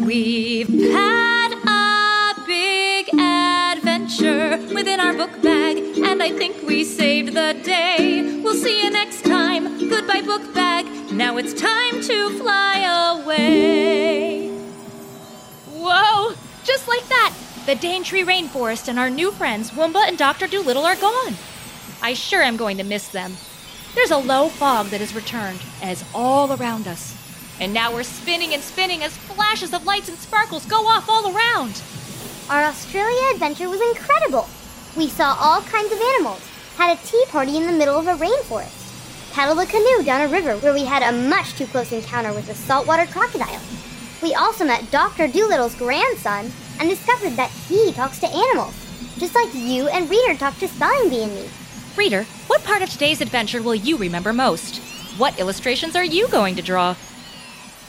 We've 0.06 0.92
had 0.92 1.54
a 1.66 2.34
big 2.46 3.08
adventure 3.14 4.58
within 4.74 5.00
our 5.00 5.14
book 5.14 5.40
bag, 5.40 5.78
and 5.78 6.22
I 6.22 6.30
think 6.30 6.62
we 6.66 6.84
saved 6.84 7.32
the 7.32 7.58
day. 7.64 8.40
We'll 8.42 8.54
see 8.54 8.82
you 8.82 8.90
next 8.90 9.24
time. 9.24 9.88
Goodbye, 9.88 10.20
book 10.20 10.52
bag. 10.52 10.84
Now 11.10 11.38
it's 11.38 11.54
time 11.54 12.02
to 12.02 12.30
fly 12.38 13.20
away. 13.22 14.50
Whoa! 15.70 16.34
Just 16.64 16.86
like 16.86 17.08
that, 17.08 17.34
the 17.64 17.76
Daintree 17.76 18.24
Rainforest 18.24 18.88
and 18.88 18.98
our 18.98 19.08
new 19.08 19.30
friends, 19.30 19.70
Woomba 19.70 20.06
and 20.06 20.18
Dr. 20.18 20.46
Dolittle, 20.48 20.84
are 20.84 20.96
gone. 20.96 21.34
I 22.02 22.12
sure 22.12 22.42
am 22.42 22.58
going 22.58 22.76
to 22.76 22.84
miss 22.84 23.08
them. 23.08 23.36
There's 23.92 24.12
a 24.12 24.18
low 24.18 24.48
fog 24.48 24.86
that 24.86 25.00
has 25.00 25.16
returned, 25.16 25.60
as 25.82 26.04
all 26.14 26.52
around 26.52 26.86
us. 26.86 27.16
And 27.58 27.74
now 27.74 27.92
we're 27.92 28.04
spinning 28.04 28.54
and 28.54 28.62
spinning 28.62 29.02
as 29.02 29.16
flashes 29.16 29.74
of 29.74 29.84
lights 29.84 30.08
and 30.08 30.16
sparkles 30.16 30.64
go 30.64 30.86
off 30.86 31.08
all 31.08 31.34
around. 31.34 31.82
Our 32.48 32.62
Australia 32.62 33.34
adventure 33.34 33.68
was 33.68 33.80
incredible. 33.80 34.48
We 34.96 35.08
saw 35.08 35.36
all 35.40 35.62
kinds 35.62 35.92
of 35.92 36.00
animals, 36.00 36.40
had 36.76 36.96
a 36.96 37.02
tea 37.04 37.24
party 37.28 37.56
in 37.56 37.66
the 37.66 37.72
middle 37.72 37.98
of 37.98 38.06
a 38.06 38.14
rainforest, 38.14 39.32
paddled 39.32 39.58
a 39.58 39.66
canoe 39.66 40.04
down 40.04 40.20
a 40.20 40.32
river 40.32 40.56
where 40.58 40.72
we 40.72 40.84
had 40.84 41.02
a 41.02 41.28
much 41.28 41.54
too 41.54 41.66
close 41.66 41.90
encounter 41.90 42.32
with 42.32 42.48
a 42.48 42.54
saltwater 42.54 43.06
crocodile. 43.06 43.60
We 44.22 44.34
also 44.34 44.64
met 44.64 44.90
Dr. 44.92 45.26
Dolittle's 45.26 45.74
grandson 45.74 46.52
and 46.78 46.88
discovered 46.88 47.36
that 47.36 47.50
he 47.50 47.92
talks 47.92 48.20
to 48.20 48.28
animals, 48.28 48.74
just 49.18 49.34
like 49.34 49.52
you 49.52 49.88
and 49.88 50.08
Reader 50.08 50.36
talk 50.36 50.56
to 50.58 50.68
Spelling 50.68 51.10
Bee 51.10 51.24
and 51.24 51.34
me. 51.34 51.48
Reader, 51.96 52.24
what 52.50 52.64
part 52.64 52.82
of 52.82 52.90
today's 52.90 53.20
adventure 53.20 53.62
will 53.62 53.76
you 53.76 53.96
remember 53.96 54.32
most? 54.32 54.78
What 55.18 55.38
illustrations 55.38 55.94
are 55.94 56.04
you 56.04 56.26
going 56.26 56.56
to 56.56 56.62
draw? 56.62 56.96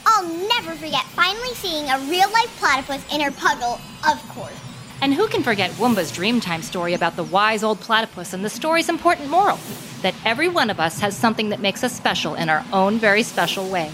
I'll 0.06 0.28
never 0.46 0.76
forget 0.76 1.02
finally 1.06 1.52
seeing 1.54 1.90
a 1.90 1.98
real 2.08 2.30
life 2.30 2.56
platypus 2.60 3.04
in 3.12 3.20
her 3.22 3.32
puggle, 3.32 3.80
of 4.08 4.22
course. 4.28 4.54
And 5.00 5.12
who 5.12 5.26
can 5.26 5.42
forget 5.42 5.72
Woomba's 5.72 6.12
Dreamtime 6.12 6.62
story 6.62 6.94
about 6.94 7.16
the 7.16 7.24
wise 7.24 7.64
old 7.64 7.80
platypus 7.80 8.34
and 8.34 8.44
the 8.44 8.48
story's 8.48 8.88
important 8.88 9.28
moral? 9.28 9.58
That 10.02 10.14
every 10.24 10.46
one 10.46 10.70
of 10.70 10.78
us 10.78 11.00
has 11.00 11.16
something 11.16 11.48
that 11.48 11.58
makes 11.58 11.82
us 11.82 11.92
special 11.92 12.36
in 12.36 12.48
our 12.48 12.64
own 12.72 13.00
very 13.00 13.24
special 13.24 13.68
way. 13.68 13.90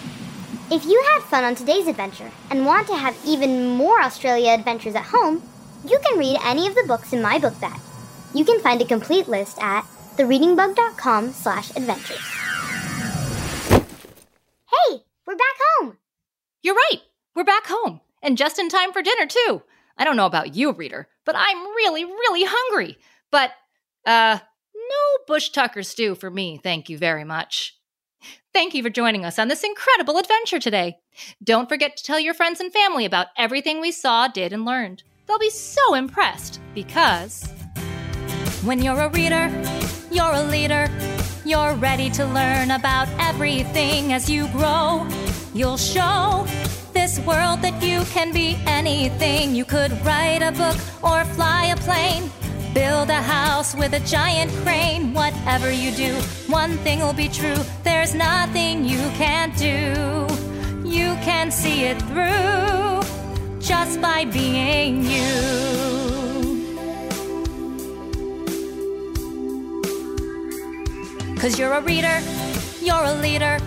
If 0.70 0.84
you 0.84 1.02
had 1.14 1.22
fun 1.22 1.44
on 1.44 1.54
today's 1.54 1.86
adventure 1.86 2.30
and 2.50 2.66
want 2.66 2.88
to 2.88 2.94
have 2.94 3.16
even 3.24 3.68
more 3.68 4.02
Australia 4.02 4.50
adventures 4.50 4.96
at 4.96 5.04
home, 5.04 5.42
you 5.88 5.98
can 6.06 6.18
read 6.18 6.38
any 6.44 6.66
of 6.66 6.74
the 6.74 6.84
books 6.86 7.14
in 7.14 7.22
my 7.22 7.38
book 7.38 7.58
bag. 7.58 7.80
You 8.34 8.44
can 8.44 8.60
find 8.60 8.82
a 8.82 8.84
complete 8.84 9.28
list 9.28 9.56
at 9.62 9.86
thereadingbug.com 10.18 11.32
slash 11.32 11.70
adventures. 11.70 12.18
Hey, 13.70 15.02
we're 15.26 15.36
back 15.36 15.56
home! 15.78 15.96
You're 16.62 16.74
right. 16.74 17.00
We're 17.34 17.44
back 17.44 17.66
home. 17.66 18.00
And 18.22 18.36
just 18.36 18.58
in 18.58 18.68
time 18.68 18.92
for 18.92 19.00
dinner, 19.00 19.26
too. 19.26 19.62
I 19.96 20.04
don't 20.04 20.16
know 20.16 20.26
about 20.26 20.56
you, 20.56 20.72
reader, 20.72 21.08
but 21.24 21.36
I'm 21.36 21.58
really, 21.58 22.04
really 22.04 22.42
hungry. 22.46 22.98
But, 23.30 23.52
uh, 24.04 24.38
no 24.74 25.24
bush 25.26 25.50
tucker 25.50 25.82
stew 25.82 26.14
for 26.14 26.30
me, 26.30 26.58
thank 26.62 26.88
you 26.88 26.98
very 26.98 27.24
much. 27.24 27.76
Thank 28.52 28.74
you 28.74 28.82
for 28.82 28.90
joining 28.90 29.24
us 29.24 29.38
on 29.38 29.46
this 29.48 29.62
incredible 29.62 30.18
adventure 30.18 30.58
today. 30.58 30.96
Don't 31.44 31.68
forget 31.68 31.96
to 31.96 32.02
tell 32.02 32.18
your 32.18 32.34
friends 32.34 32.58
and 32.58 32.72
family 32.72 33.04
about 33.04 33.28
everything 33.36 33.80
we 33.80 33.92
saw, 33.92 34.26
did, 34.26 34.52
and 34.52 34.64
learned. 34.64 35.04
They'll 35.26 35.38
be 35.38 35.50
so 35.50 35.94
impressed 35.94 36.60
because 36.74 37.48
When 38.64 38.82
you're 38.82 38.98
a 39.00 39.08
reader, 39.10 39.48
you're 40.10 40.32
a 40.32 40.42
leader. 40.42 40.88
You're 41.44 41.74
ready 41.74 42.10
to 42.10 42.24
learn 42.26 42.72
about 42.72 43.08
everything 43.18 44.12
as 44.12 44.28
you 44.28 44.48
grow. 44.48 45.06
You'll 45.54 45.78
show 45.78 46.46
this 46.92 47.18
world 47.20 47.62
that 47.62 47.82
you 47.82 48.02
can 48.12 48.32
be 48.32 48.58
anything. 48.66 49.54
You 49.54 49.64
could 49.64 49.92
write 50.04 50.42
a 50.42 50.52
book 50.52 50.76
or 51.02 51.24
fly 51.36 51.66
a 51.66 51.76
plane. 51.76 52.30
Build 52.74 53.08
a 53.08 53.22
house 53.22 53.74
with 53.74 53.94
a 53.94 54.00
giant 54.00 54.52
crane. 54.62 55.14
Whatever 55.14 55.72
you 55.72 55.90
do, 55.90 56.14
one 56.48 56.76
thing 56.78 57.00
will 57.00 57.14
be 57.14 57.28
true. 57.28 57.56
There's 57.82 58.14
nothing 58.14 58.84
you 58.84 59.00
can't 59.16 59.56
do. 59.56 60.26
You 60.88 61.16
can 61.22 61.50
see 61.50 61.84
it 61.84 62.00
through 62.02 63.02
just 63.60 64.00
by 64.00 64.24
being 64.24 65.02
you. 65.02 65.97
Cause 71.38 71.56
you're 71.56 71.74
a 71.74 71.80
reader, 71.80 72.20
you're 72.82 73.04
a 73.04 73.14
leader. 73.14 73.58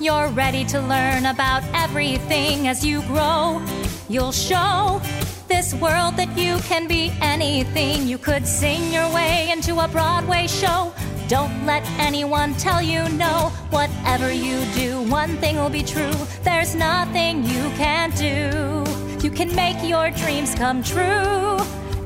You're 0.00 0.26
ready 0.30 0.64
to 0.64 0.80
learn 0.80 1.26
about 1.26 1.62
everything 1.72 2.66
as 2.66 2.84
you 2.84 3.00
grow. 3.02 3.64
You'll 4.08 4.32
show 4.32 5.00
this 5.46 5.72
world 5.74 6.16
that 6.16 6.36
you 6.36 6.58
can 6.62 6.88
be 6.88 7.12
anything. 7.20 8.08
You 8.08 8.18
could 8.18 8.44
sing 8.44 8.92
your 8.92 9.08
way 9.14 9.50
into 9.52 9.78
a 9.78 9.86
Broadway 9.86 10.48
show. 10.48 10.92
Don't 11.28 11.64
let 11.64 11.88
anyone 12.00 12.54
tell 12.54 12.82
you 12.82 13.08
no. 13.10 13.52
Whatever 13.70 14.32
you 14.32 14.64
do, 14.74 15.02
one 15.08 15.36
thing 15.36 15.54
will 15.54 15.70
be 15.70 15.84
true. 15.84 16.12
There's 16.42 16.74
nothing 16.74 17.44
you 17.44 17.62
can't 17.76 18.16
do. 18.16 18.84
You 19.22 19.30
can 19.30 19.54
make 19.54 19.80
your 19.88 20.10
dreams 20.10 20.56
come 20.56 20.82
true 20.82 21.58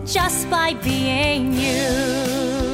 just 0.04 0.50
by 0.50 0.74
being 0.74 1.54
you. 1.54 2.65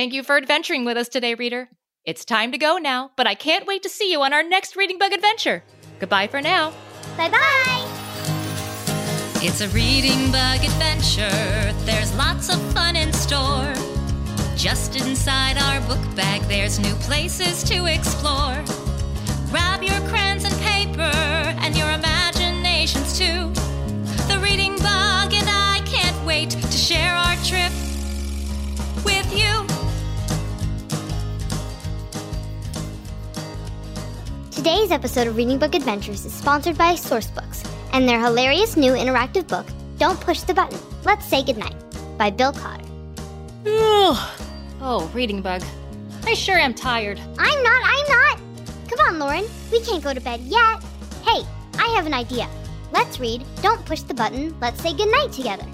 Thank 0.00 0.14
you 0.14 0.22
for 0.22 0.38
adventuring 0.38 0.86
with 0.86 0.96
us 0.96 1.10
today, 1.10 1.34
reader. 1.34 1.68
It's 2.06 2.24
time 2.24 2.52
to 2.52 2.56
go 2.56 2.78
now, 2.78 3.10
but 3.18 3.26
I 3.26 3.34
can't 3.34 3.66
wait 3.66 3.82
to 3.82 3.90
see 3.90 4.10
you 4.10 4.22
on 4.22 4.32
our 4.32 4.42
next 4.42 4.74
Reading 4.74 4.96
Bug 4.96 5.12
adventure. 5.12 5.62
Goodbye 5.98 6.26
for 6.26 6.40
now. 6.40 6.70
Bye 7.18 7.28
bye! 7.28 7.86
It's 9.42 9.60
a 9.60 9.68
reading 9.68 10.32
bug 10.32 10.64
adventure. 10.64 11.74
There's 11.84 12.16
lots 12.16 12.48
of 12.48 12.58
fun 12.72 12.96
in 12.96 13.12
store. 13.12 13.74
Just 14.56 14.96
inside 14.96 15.58
our 15.58 15.82
book 15.82 16.02
bag, 16.16 16.40
there's 16.48 16.78
new 16.78 16.94
places 17.04 17.62
to 17.64 17.84
explore. 17.84 18.56
Grab 19.50 19.82
your 19.82 20.00
crayons 20.08 20.44
and 20.44 20.58
paper 20.62 21.12
and 21.60 21.76
your 21.76 21.90
imaginations 21.90 23.18
too. 23.18 23.52
The 24.32 24.40
reading 24.42 24.76
bug 24.76 25.34
and 25.34 25.46
I 25.46 25.82
can't 25.84 26.24
wait 26.24 26.52
to 26.52 26.72
share 26.72 27.14
our 27.14 27.36
trip 27.44 27.59
Today's 34.60 34.90
episode 34.90 35.26
of 35.26 35.36
Reading 35.36 35.56
Bug 35.58 35.74
Adventures 35.74 36.26
is 36.26 36.34
sponsored 36.34 36.76
by 36.76 36.92
Sourcebooks 36.92 37.66
and 37.94 38.06
their 38.06 38.20
hilarious 38.20 38.76
new 38.76 38.92
interactive 38.92 39.48
book, 39.48 39.64
Don't 39.96 40.20
Push 40.20 40.42
the 40.42 40.52
Button, 40.52 40.78
Let's 41.02 41.24
Say 41.24 41.42
Goodnight, 41.42 41.74
by 42.18 42.28
Bill 42.28 42.52
Cotter. 42.52 42.84
Ugh. 43.66 44.42
Oh, 44.82 45.10
Reading 45.14 45.40
Bug. 45.40 45.62
I 46.26 46.34
sure 46.34 46.58
am 46.58 46.74
tired. 46.74 47.18
I'm 47.38 47.62
not, 47.62 47.82
I'm 47.82 48.08
not! 48.08 48.40
Come 48.86 49.06
on, 49.06 49.18
Lauren, 49.18 49.46
we 49.72 49.80
can't 49.80 50.04
go 50.04 50.12
to 50.12 50.20
bed 50.20 50.40
yet. 50.40 50.84
Hey, 51.24 51.42
I 51.78 51.88
have 51.96 52.04
an 52.04 52.12
idea. 52.12 52.46
Let's 52.92 53.18
read 53.18 53.42
Don't 53.62 53.82
Push 53.86 54.02
the 54.02 54.12
Button, 54.12 54.54
Let's 54.60 54.82
Say 54.82 54.92
Goodnight 54.92 55.32
together. 55.32 55.64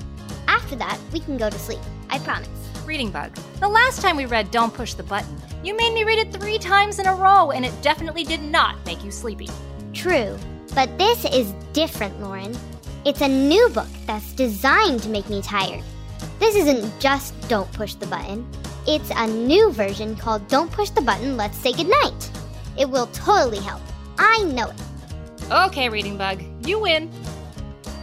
After 0.46 0.76
that, 0.76 0.96
we 1.12 1.18
can 1.18 1.36
go 1.36 1.50
to 1.50 1.58
sleep. 1.58 1.80
I 2.08 2.20
promise. 2.20 2.55
Reading 2.86 3.10
Bug. 3.10 3.34
The 3.58 3.68
last 3.68 4.00
time 4.00 4.16
we 4.16 4.26
read 4.26 4.52
Don't 4.52 4.72
Push 4.72 4.94
the 4.94 5.02
Button, 5.02 5.42
you 5.64 5.76
made 5.76 5.92
me 5.92 6.04
read 6.04 6.18
it 6.18 6.32
three 6.32 6.56
times 6.56 7.00
in 7.00 7.06
a 7.06 7.14
row, 7.14 7.50
and 7.50 7.64
it 7.64 7.82
definitely 7.82 8.22
did 8.22 8.40
not 8.40 8.76
make 8.86 9.02
you 9.02 9.10
sleepy. 9.10 9.48
True, 9.92 10.38
but 10.72 10.96
this 10.96 11.24
is 11.24 11.52
different, 11.72 12.20
Lauren. 12.20 12.56
It's 13.04 13.22
a 13.22 13.28
new 13.28 13.68
book 13.70 13.88
that's 14.06 14.32
designed 14.34 15.02
to 15.02 15.08
make 15.08 15.28
me 15.28 15.42
tired. 15.42 15.82
This 16.38 16.54
isn't 16.54 17.00
just 17.00 17.34
Don't 17.48 17.70
Push 17.72 17.94
the 17.94 18.06
Button. 18.06 18.48
It's 18.86 19.10
a 19.16 19.26
new 19.26 19.72
version 19.72 20.14
called 20.14 20.46
Don't 20.46 20.70
Push 20.70 20.90
the 20.90 21.02
Button, 21.02 21.36
Let's 21.36 21.58
Say 21.58 21.72
Goodnight. 21.72 22.30
It 22.78 22.88
will 22.88 23.08
totally 23.08 23.58
help. 23.58 23.82
I 24.16 24.44
know 24.44 24.70
it. 24.70 25.50
Okay, 25.50 25.88
Reading 25.88 26.16
Bug, 26.16 26.40
you 26.64 26.78
win. 26.78 27.10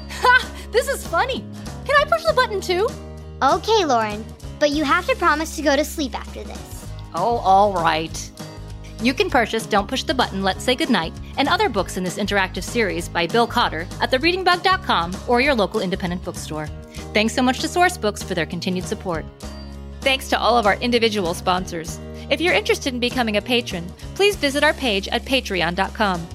Ha! 0.09 0.51
This 0.71 0.89
is 0.89 1.07
funny. 1.07 1.45
Can 1.85 1.95
I 1.99 2.05
push 2.05 2.23
the 2.23 2.33
button 2.33 2.59
too? 2.59 2.87
Okay, 3.41 3.83
Lauren, 3.83 4.23
but 4.63 4.71
you 4.71 4.85
have 4.85 5.05
to 5.05 5.13
promise 5.17 5.57
to 5.57 5.61
go 5.61 5.75
to 5.75 5.83
sleep 5.83 6.17
after 6.17 6.41
this. 6.41 6.87
Oh, 7.13 7.39
all 7.39 7.73
right. 7.73 8.31
You 9.01 9.13
can 9.13 9.29
purchase 9.29 9.65
Don't 9.65 9.89
Push 9.89 10.03
the 10.03 10.13
Button, 10.13 10.41
Let's 10.41 10.63
Say 10.63 10.73
Goodnight, 10.73 11.11
and 11.35 11.49
other 11.49 11.67
books 11.67 11.97
in 11.97 12.03
this 12.05 12.17
interactive 12.17 12.63
series 12.63 13.09
by 13.09 13.27
Bill 13.27 13.45
Cotter 13.45 13.85
at 13.99 14.09
thereadingbug.com 14.09 15.17
or 15.27 15.41
your 15.41 15.53
local 15.53 15.81
independent 15.81 16.23
bookstore. 16.23 16.67
Thanks 17.13 17.33
so 17.33 17.41
much 17.41 17.59
to 17.59 17.67
Sourcebooks 17.67 18.23
for 18.23 18.35
their 18.35 18.45
continued 18.45 18.85
support. 18.85 19.25
Thanks 19.99 20.29
to 20.29 20.39
all 20.39 20.57
of 20.57 20.65
our 20.65 20.75
individual 20.75 21.33
sponsors. 21.33 21.99
If 22.29 22.39
you're 22.39 22.53
interested 22.53 22.93
in 22.93 23.01
becoming 23.01 23.35
a 23.35 23.41
patron, 23.41 23.85
please 24.15 24.37
visit 24.37 24.63
our 24.63 24.73
page 24.73 25.09
at 25.09 25.25
patreon.com. 25.25 26.25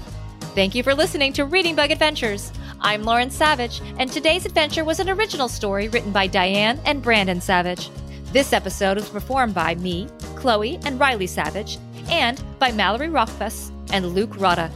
Thank 0.54 0.74
you 0.74 0.82
for 0.82 0.94
listening 0.94 1.32
to 1.32 1.46
Reading 1.46 1.74
Bug 1.74 1.90
Adventures. 1.90 2.52
I'm 2.82 3.04
Lauren 3.04 3.30
Savage, 3.30 3.80
and 3.98 4.12
today's 4.12 4.44
adventure 4.44 4.84
was 4.84 5.00
an 5.00 5.08
original 5.08 5.48
story 5.48 5.88
written 5.88 6.12
by 6.12 6.26
Diane 6.26 6.78
and 6.84 7.00
Brandon 7.00 7.40
Savage. 7.40 7.88
This 8.32 8.52
episode 8.52 8.98
was 8.98 9.08
performed 9.08 9.54
by 9.54 9.74
me, 9.76 10.06
Chloe, 10.36 10.78
and 10.84 11.00
Riley 11.00 11.26
Savage, 11.26 11.78
and 12.10 12.42
by 12.58 12.72
Mallory 12.72 13.08
Rockfuss 13.08 13.70
and 13.90 14.14
Luke 14.14 14.38
Rada. 14.38 14.70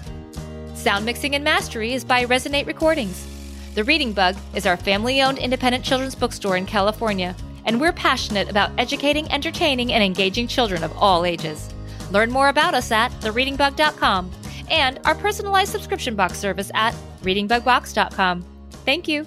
Sound 0.75 1.05
mixing 1.05 1.35
and 1.35 1.45
mastery 1.45 1.93
is 1.93 2.03
by 2.03 2.25
Resonate 2.25 2.67
Recordings. 2.67 3.27
The 3.75 3.85
Reading 3.85 4.13
Bug 4.13 4.37
is 4.55 4.67
our 4.67 4.79
family 4.79 5.21
owned 5.21 5.39
independent 5.39 5.85
children's 5.85 6.15
bookstore 6.15 6.57
in 6.57 6.65
California, 6.65 7.37
and 7.67 7.79
we're 7.79 7.93
passionate 7.93 8.49
about 8.49 8.73
educating, 8.79 9.31
entertaining, 9.31 9.93
and 9.93 10.03
engaging 10.03 10.47
children 10.47 10.83
of 10.83 10.97
all 10.97 11.27
ages. 11.27 11.73
Learn 12.11 12.31
more 12.31 12.49
about 12.49 12.75
us 12.75 12.91
at 12.91 13.13
thereadingbug.com 13.21 14.31
and 14.71 14.99
our 15.05 15.15
personalized 15.15 15.73
subscription 15.73 16.17
box 16.17 16.39
service 16.39 16.71
at 16.75 16.95
readingbugbox.com. 17.23 18.45
Thank 18.85 19.09
you. 19.09 19.27